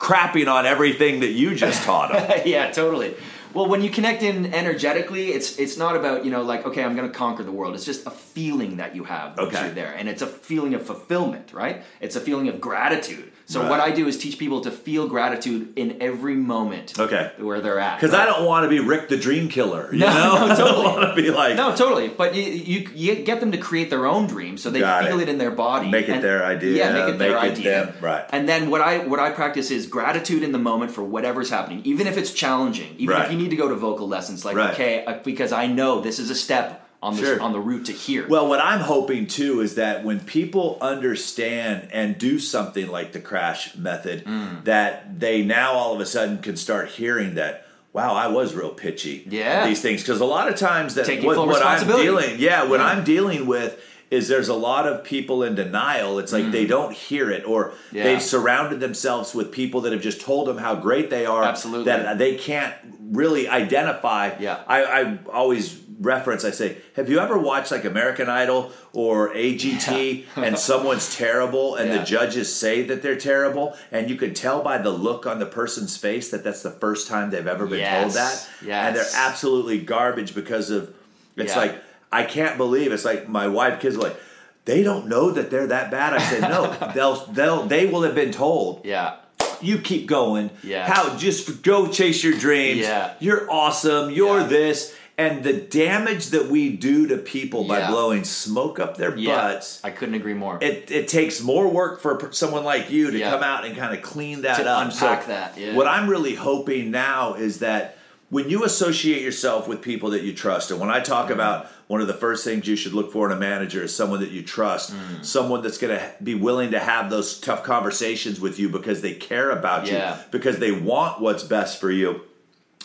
crapping 0.00 0.48
on 0.52 0.66
everything 0.66 1.20
that 1.20 1.32
you 1.32 1.54
just 1.54 1.82
taught 1.84 2.12
them 2.12 2.40
yeah, 2.46 2.70
totally. 2.70 3.14
Well, 3.54 3.66
when 3.66 3.82
you 3.82 3.90
connect 3.90 4.22
in 4.22 4.52
energetically, 4.54 5.28
it's 5.32 5.58
it's 5.58 5.76
not 5.76 5.96
about 5.96 6.24
you 6.24 6.30
know 6.30 6.42
like 6.42 6.66
okay, 6.66 6.82
I'm 6.84 6.94
going 6.96 7.10
to 7.10 7.14
conquer 7.16 7.42
the 7.42 7.52
world. 7.52 7.74
It's 7.74 7.84
just 7.84 8.06
a 8.06 8.10
feeling 8.10 8.76
that 8.76 8.94
you 8.94 9.04
have 9.04 9.36
once 9.36 9.54
Okay. 9.54 9.64
you're 9.66 9.74
there, 9.74 9.94
and 9.96 10.08
it's 10.08 10.22
a 10.22 10.26
feeling 10.26 10.74
of 10.74 10.82
fulfillment, 10.84 11.52
right? 11.52 11.82
It's 12.00 12.16
a 12.16 12.20
feeling 12.20 12.48
of 12.48 12.60
gratitude. 12.60 13.32
So 13.46 13.60
Right. 13.62 13.70
what 13.70 13.80
I 13.80 13.90
do 13.92 14.06
is 14.06 14.18
teach 14.18 14.38
people 14.38 14.60
to 14.60 14.70
feel 14.70 15.08
gratitude 15.08 15.72
in 15.76 15.96
every 16.02 16.34
moment. 16.34 16.98
Okay. 16.98 17.30
where 17.38 17.60
they're 17.62 17.78
at. 17.80 17.96
because 17.98 18.12
right? 18.12 18.22
i 18.22 18.26
don't 18.26 18.44
want 18.44 18.64
to 18.64 18.68
be 18.68 18.78
rick 18.78 19.08
the 19.08 19.16
dream 19.16 19.48
killer 19.48 19.88
you 19.92 19.98
No, 20.04 20.06
know 20.08 20.12
no, 20.12 20.44
i 20.44 20.48
don't 20.48 20.56
totally. 20.58 20.84
want 20.84 21.16
to 21.16 21.22
be 21.22 21.30
like 21.30 21.56
No, 21.56 21.74
totally. 21.74 22.08
But 22.08 22.34
you, 22.34 22.42
you 22.42 22.78
you 22.94 23.14
get 23.30 23.40
them 23.40 23.52
to 23.52 23.58
create 23.58 23.88
their 23.88 24.04
own 24.06 24.26
dream, 24.26 24.58
so 24.58 24.68
they 24.70 24.80
Got 24.80 25.06
feel 25.06 25.18
it. 25.20 25.22
it. 25.24 25.28
in 25.30 25.38
their 25.38 25.50
body. 25.50 25.88
Make 25.90 26.08
it 26.10 26.20
their 26.20 26.44
idea, 26.44 26.76
Yeah, 26.76 26.92
make 26.92 27.14
it 27.14 27.18
their 27.18 27.36
it 27.36 27.52
idea. 27.52 27.86
them, 27.86 27.94
right. 28.02 28.24
And 28.30 28.46
then 28.46 28.68
what 28.70 28.82
I 28.82 28.98
what 29.12 29.18
I 29.20 29.30
practice 29.30 29.70
is 29.70 29.86
gratitude 29.86 30.42
in 30.42 30.52
the 30.52 30.58
moment 30.70 30.90
for 30.92 31.02
whatever's 31.02 31.48
happening, 31.48 31.80
even 31.84 32.06
if 32.06 32.18
it's 32.18 32.32
challenging, 32.32 32.94
even 32.98 33.14
Right. 33.16 33.24
if 33.26 33.32
you 33.32 33.37
need 33.38 33.50
to 33.50 33.56
go 33.56 33.68
to 33.68 33.74
vocal 33.74 34.06
lessons. 34.08 34.44
Like, 34.44 34.56
Right. 34.56 34.74
okay, 34.74 35.04
uh, 35.06 35.14
because 35.24 35.52
I 35.52 35.66
know 35.66 36.00
this 36.00 36.18
is 36.18 36.28
a 36.30 36.34
step 36.34 36.84
on 37.02 37.14
the 37.16 37.22
Sure. 37.22 37.40
on 37.40 37.52
the 37.52 37.60
route 37.60 37.86
to 37.86 37.92
here. 37.92 38.26
Well, 38.28 38.48
what 38.48 38.60
I'm 38.60 38.80
hoping 38.80 39.26
too 39.28 39.60
is 39.60 39.76
that 39.76 40.04
when 40.04 40.18
people 40.20 40.78
understand 40.80 41.88
and 41.92 42.18
do 42.18 42.38
something 42.38 42.88
like 42.88 43.12
the 43.12 43.20
crash 43.20 43.74
method, 43.76 44.24
Mm. 44.24 44.64
that 44.64 45.20
they 45.20 45.42
now 45.42 45.72
all 45.72 45.94
of 45.94 46.00
a 46.00 46.06
sudden 46.06 46.38
can 46.38 46.56
start 46.56 46.88
hearing 46.90 47.34
that. 47.36 47.64
Wow, 47.92 48.14
I 48.14 48.26
was 48.28 48.54
real 48.54 48.70
pitchy. 48.70 49.26
Yeah. 49.30 49.66
these 49.66 49.80
things 49.80 50.02
because 50.02 50.20
a 50.20 50.24
lot 50.24 50.48
of 50.48 50.56
times 50.56 50.94
that 50.96 51.06
Taking 51.06 51.26
what, 51.26 51.38
what 51.46 51.64
I'm 51.64 51.86
dealing, 51.86 52.36
yeah, 52.38 52.64
what 52.64 52.80
Yeah. 52.80 52.86
I'm 52.86 53.02
dealing 53.04 53.46
with 53.46 53.80
is 54.10 54.26
there's 54.28 54.48
a 54.48 54.54
lot 54.54 54.86
of 54.86 55.04
people 55.04 55.42
in 55.42 55.54
denial. 55.54 56.18
It's 56.18 56.32
like 56.32 56.50
they 56.50 56.64
don't 56.66 56.94
hear 56.94 57.30
it, 57.30 57.46
or 57.46 57.66
Mm. 57.68 57.72
Yeah. 57.92 58.04
they've 58.04 58.22
surrounded 58.22 58.80
themselves 58.80 59.34
with 59.34 59.52
people 59.52 59.82
that 59.82 59.92
have 59.92 60.00
just 60.02 60.20
told 60.20 60.46
them 60.48 60.58
how 60.58 60.74
great 60.74 61.10
they 61.10 61.26
are. 61.26 61.44
Absolutely. 61.44 61.84
that 61.86 62.18
they 62.18 62.34
can't 62.34 62.72
really 63.10 63.48
identify. 63.48 64.36
Yeah. 64.38 64.62
I, 64.66 64.84
I 64.84 65.18
always 65.32 65.80
reference. 66.00 66.44
I 66.44 66.50
say, 66.52 66.76
have 66.94 67.08
you 67.08 67.18
ever 67.18 67.36
watched 67.38 67.70
like 67.72 67.84
American 67.84 68.28
Idol 68.28 68.70
or 68.92 69.30
AGT, 69.34 70.26
and 70.36 70.58
someone's 70.58 71.16
terrible, 71.16 71.74
and 71.76 71.90
the 71.90 72.02
judges 72.04 72.54
say 72.54 72.82
that 72.84 73.02
they're 73.02 73.16
terrible, 73.18 73.76
and 73.90 74.08
you 74.08 74.16
can 74.16 74.34
tell 74.34 74.62
by 74.62 74.78
the 74.78 74.90
look 74.90 75.26
on 75.26 75.38
the 75.38 75.46
person's 75.46 75.96
face 75.96 76.30
that 76.30 76.44
that's 76.44 76.62
the 76.62 76.70
first 76.70 77.08
time 77.08 77.30
they've 77.30 77.46
ever 77.46 77.66
been 77.66 77.80
told 78.02 78.12
that, 78.12 78.48
Yes. 78.64 78.86
and 78.86 78.96
they're 78.96 79.26
absolutely 79.26 79.78
garbage 79.80 80.34
because 80.34 80.70
of. 80.70 80.94
It's 81.36 81.54
Yeah. 81.54 81.58
like 81.60 81.82
I 82.10 82.24
can't 82.24 82.56
believe 82.56 82.92
it's 82.92 83.04
like 83.04 83.28
my 83.28 83.46
wife 83.48 83.80
kids 83.80 83.96
are 83.96 84.00
like. 84.02 84.16
They 84.64 84.82
don't 84.82 85.06
know 85.06 85.30
that 85.30 85.50
they're 85.50 85.68
that 85.68 85.90
bad. 85.90 86.12
I 86.12 86.18
said 86.18 86.42
no. 86.42 86.76
they'll 86.94 87.16
they'll 87.32 87.62
they 87.66 87.86
will 87.86 88.02
have 88.02 88.14
been 88.14 88.32
told 88.32 88.84
yeah, 88.84 89.14
you 89.62 89.78
keep 89.78 90.06
going. 90.06 90.50
Yeah. 90.62 90.86
How 90.86 91.16
just 91.16 91.62
go 91.62 91.88
chase 91.88 92.22
your 92.24 92.34
dreams. 92.38 92.80
Yeah. 92.80 93.14
You're 93.20 93.50
awesome. 93.50 94.10
You're 94.10 94.40
Yeah. 94.40 94.46
this. 94.46 94.94
And 95.20 95.42
the 95.42 95.52
damage 95.52 96.28
that 96.28 96.46
we 96.46 96.68
do 96.70 97.08
to 97.08 97.16
people 97.18 97.64
by 97.64 97.80
Yeah. 97.80 97.90
blowing 97.90 98.22
smoke 98.22 98.78
up 98.78 98.96
their 98.96 99.16
yeah. 99.16 99.34
butts, 99.34 99.80
I 99.82 99.90
couldn't 99.90 100.14
agree 100.14 100.34
more. 100.34 100.58
it, 100.62 100.92
it 100.92 101.08
takes 101.08 101.42
more 101.42 101.66
work 101.66 102.00
for 102.00 102.28
someone 102.30 102.62
like 102.62 102.88
you 102.90 103.10
to 103.10 103.18
come 103.18 103.42
out 103.42 103.64
and 103.64 103.76
kind 103.76 103.92
of 103.96 104.02
clean 104.02 104.42
that 104.42 104.58
To 104.58 104.70
up. 104.70 104.84
unpack 104.86 105.26
that, 105.26 105.58
yeah. 105.58 105.74
What 105.74 105.88
I'm 105.88 106.08
really 106.08 106.36
hoping 106.36 106.92
now 106.92 107.34
is 107.34 107.58
that 107.58 107.97
when 108.30 108.50
you 108.50 108.64
associate 108.64 109.22
yourself 109.22 109.66
with 109.66 109.80
people 109.80 110.10
that 110.10 110.22
you 110.22 110.34
trust, 110.34 110.70
and 110.70 110.78
when 110.80 110.90
I 110.90 111.00
talk 111.00 111.24
Mm-hmm. 111.26 111.32
about 111.34 111.66
one 111.86 112.02
of 112.02 112.06
the 112.06 112.14
first 112.14 112.44
things 112.44 112.66
you 112.68 112.76
should 112.76 112.92
look 112.92 113.10
for 113.12 113.24
in 113.30 113.36
a 113.36 113.40
manager 113.40 113.82
is 113.82 113.96
someone 113.96 114.20
that 114.20 114.30
you 114.30 114.42
trust, 114.42 114.92
Mm. 114.92 115.24
someone 115.24 115.62
that's 115.62 115.78
going 115.78 115.98
to 115.98 116.10
be 116.22 116.34
willing 116.34 116.72
to 116.72 116.78
have 116.78 117.08
those 117.08 117.40
tough 117.40 117.62
conversations 117.62 118.38
with 118.38 118.58
you 118.58 118.68
because 118.68 119.00
they 119.00 119.14
care 119.14 119.50
about 119.50 119.86
Yeah. 119.86 120.16
you, 120.16 120.22
because 120.30 120.58
they 120.58 120.70
want 120.72 121.20
what's 121.22 121.42
best 121.42 121.80
for 121.80 121.90
you. 121.90 122.20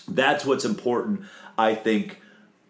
That's 0.08 0.46
what's 0.46 0.64
important, 0.66 1.22
I 1.58 1.76
think, 1.76 2.20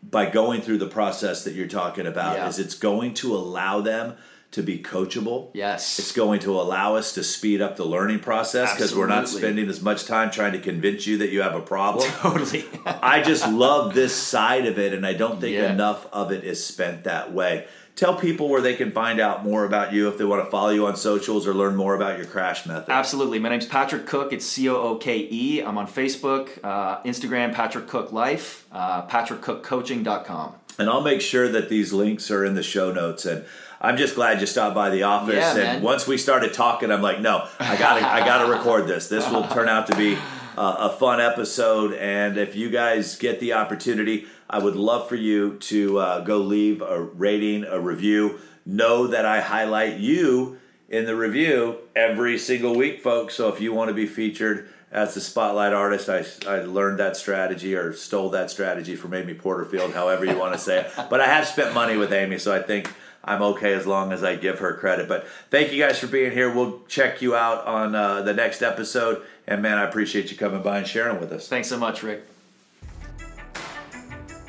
by 0.01 0.25
going 0.29 0.61
through 0.61 0.79
the 0.79 0.87
process 0.87 1.43
that 1.43 1.53
you're 1.53 1.67
talking 1.67 2.07
about. 2.07 2.37
Yeah. 2.37 2.47
Is 2.47 2.57
it's 2.59 2.75
going 2.75 3.13
to 3.15 3.35
allow 3.35 3.81
them 3.81 4.15
to 4.53 4.63
be 4.63 4.79
coachable. 4.79 5.49
yes, 5.53 5.99
It's 5.99 6.11
going 6.11 6.39
to 6.41 6.51
allow 6.59 6.95
us 6.95 7.13
to 7.13 7.23
speed 7.23 7.61
up 7.61 7.75
the 7.75 7.85
learning 7.85 8.19
process 8.19 8.73
because 8.73 8.95
we're 8.95 9.07
not 9.07 9.27
spending 9.29 9.67
as 9.69 9.81
much 9.81 10.05
time 10.05 10.31
trying 10.31 10.53
to 10.53 10.59
convince 10.59 11.05
you 11.05 11.17
that 11.19 11.29
you 11.31 11.41
have 11.41 11.55
a 11.55 11.61
problem. 11.61 12.09
totally. 12.21 12.65
I 12.85 13.21
just 13.21 13.47
love 13.47 13.93
this 13.93 14.13
side 14.15 14.65
of 14.65 14.79
it, 14.79 14.93
and 14.93 15.05
I 15.05 15.13
don't 15.13 15.39
think 15.41 15.55
Yeah. 15.55 15.71
enough 15.73 16.07
of 16.13 16.31
it 16.31 16.43
is 16.43 16.63
spent 16.65 17.03
that 17.03 17.33
way. 17.33 17.65
Tell 17.95 18.15
people 18.15 18.49
where 18.49 18.59
they 18.61 18.73
can 18.73 18.91
find 18.91 19.19
out 19.19 19.43
more 19.43 19.65
about 19.65 19.93
you 19.93 20.07
if 20.07 20.17
they 20.17 20.25
want 20.25 20.43
to 20.43 20.49
follow 20.49 20.69
you 20.71 20.87
on 20.87 20.95
socials 20.95 21.45
or 21.45 21.53
learn 21.53 21.75
more 21.75 21.93
about 21.93 22.17
your 22.17 22.25
crash 22.25 22.65
method. 22.65 22.89
Absolutely. 22.91 23.37
My 23.37 23.49
name's 23.49 23.67
Patrick 23.67 24.07
Cooke. 24.07 24.33
It's 24.33 24.45
C 24.47 24.67
O 24.67 24.75
O 24.75 24.95
K 24.95 25.27
E. 25.29 25.61
I'm 25.61 25.77
on 25.77 25.85
Facebook, 25.85 26.57
uh, 26.63 27.01
Instagram, 27.03 27.53
Patrick 27.53 27.85
Cooke 27.87 28.11
Life, 28.11 28.65
uh, 28.71 29.05
patrickcookecoaching.com. 29.07 30.55
And 30.79 30.89
I'll 30.89 31.01
make 31.01 31.21
sure 31.21 31.47
that 31.49 31.69
these 31.69 31.93
links 31.93 32.31
are 32.31 32.43
in 32.43 32.55
the 32.55 32.63
show 32.63 32.91
notes. 32.91 33.25
And 33.27 33.45
I'm 33.83 33.97
just 33.97 34.15
glad 34.15 34.39
you 34.39 34.47
stopped 34.47 34.75
by 34.75 34.89
the 34.89 35.03
office. 35.03 35.35
Yeah, 35.35 35.49
and 35.49 35.57
man. 35.57 35.81
once 35.81 36.07
we 36.07 36.17
started 36.17 36.53
talking, 36.53 36.89
I'm 36.89 37.01
like, 37.01 37.19
no, 37.19 37.47
I 37.59 37.75
gotta, 37.75 38.07
I 38.07 38.25
gotta 38.25 38.49
record 38.49 38.87
this. 38.87 39.09
This 39.09 39.29
will 39.29 39.45
turn 39.49 39.67
out 39.67 39.87
to 39.87 39.97
be 39.97 40.17
uh, 40.57 40.75
a 40.79 40.89
fun 40.91 41.19
episode. 41.19 41.93
And 41.93 42.37
if 42.37 42.55
you 42.55 42.69
guys 42.69 43.17
get 43.17 43.41
the 43.41 43.53
opportunity, 43.53 44.25
I 44.49 44.59
would 44.59 44.77
love 44.77 45.09
for 45.09 45.15
you 45.15 45.57
to 45.57 45.97
uh, 45.97 46.19
go 46.21 46.37
leave 46.37 46.81
a 46.81 47.01
rating, 47.01 47.65
a 47.65 47.77
review. 47.77 48.39
Know 48.65 49.07
that 49.07 49.25
I 49.25 49.41
highlight 49.41 49.97
you 49.97 50.59
in 50.87 51.05
the 51.05 51.15
review 51.15 51.79
every 51.93 52.37
single 52.37 52.75
week, 52.75 53.01
folks. 53.01 53.35
So 53.35 53.49
if 53.49 53.59
you 53.59 53.73
want 53.73 53.89
to 53.89 53.93
be 53.93 54.05
featured 54.05 54.69
as 54.93 55.13
the 55.13 55.19
spotlight 55.19 55.73
artist, 55.73 56.07
I, 56.07 56.23
I 56.47 56.61
learned 56.61 56.99
that 56.99 57.17
strategy 57.17 57.75
or 57.75 57.91
stole 57.91 58.29
that 58.29 58.49
strategy 58.49 58.95
from 58.95 59.13
Amy 59.13 59.33
Porterfield, 59.33 59.93
however 59.93 60.23
you 60.23 60.37
want 60.37 60.53
to 60.53 60.59
say 60.59 60.81
it. 60.81 60.91
But 61.09 61.19
I 61.19 61.25
have 61.25 61.45
spent 61.47 61.73
money 61.73 61.97
with 61.97 62.13
Amy, 62.13 62.37
so 62.37 62.55
I 62.55 62.61
think 62.61 62.89
I'm 63.23 63.41
okay 63.41 63.73
as 63.73 63.87
long 63.87 64.11
as 64.11 64.23
I 64.23 64.35
give 64.35 64.59
her 64.59 64.73
credit. 64.73 65.07
But 65.07 65.25
thank 65.49 65.71
you 65.71 65.81
guys 65.81 65.99
for 65.99 66.07
being 66.07 66.31
here. 66.31 66.53
We'll 66.53 66.81
check 66.87 67.21
you 67.21 67.35
out 67.35 67.65
on 67.65 67.95
uh, 67.95 68.21
the 68.21 68.33
next 68.33 68.61
episode. 68.61 69.21
And 69.47 69.61
man, 69.61 69.77
I 69.77 69.83
appreciate 69.83 70.31
you 70.31 70.37
coming 70.37 70.61
by 70.61 70.79
and 70.79 70.87
sharing 70.87 71.19
with 71.19 71.31
us. 71.31 71.47
Thanks 71.47 71.69
so 71.69 71.77
much, 71.77 72.03
Rick. 72.03 72.23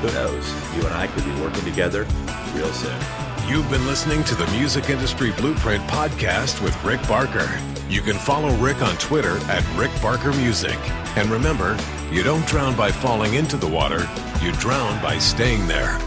Who 0.00 0.10
knows? 0.12 0.52
You 0.74 0.84
and 0.86 0.94
I 0.94 1.06
could 1.08 1.24
be 1.24 1.34
working 1.40 1.64
together 1.64 2.06
real 2.54 2.72
soon. 2.72 2.98
You've 3.46 3.70
been 3.70 3.86
listening 3.86 4.24
to 4.24 4.34
the 4.34 4.46
Music 4.52 4.88
Industry 4.90 5.32
Blueprint 5.32 5.82
podcast 5.84 6.62
with 6.62 6.76
Rick 6.84 7.00
Barker. 7.08 7.48
You 7.88 8.02
can 8.02 8.16
follow 8.16 8.54
Rick 8.56 8.82
on 8.82 8.94
Twitter 8.96 9.38
at 9.50 9.64
Rick 9.76 9.92
Barker 10.02 10.32
Music. 10.32 10.76
And 11.16 11.30
remember, 11.30 11.78
you 12.10 12.22
don't 12.22 12.46
drown 12.46 12.76
by 12.76 12.90
falling 12.90 13.32
into 13.34 13.56
the 13.56 13.66
water, 13.66 14.06
you 14.42 14.52
drown 14.52 15.00
by 15.02 15.18
staying 15.18 15.66
there. 15.66 15.98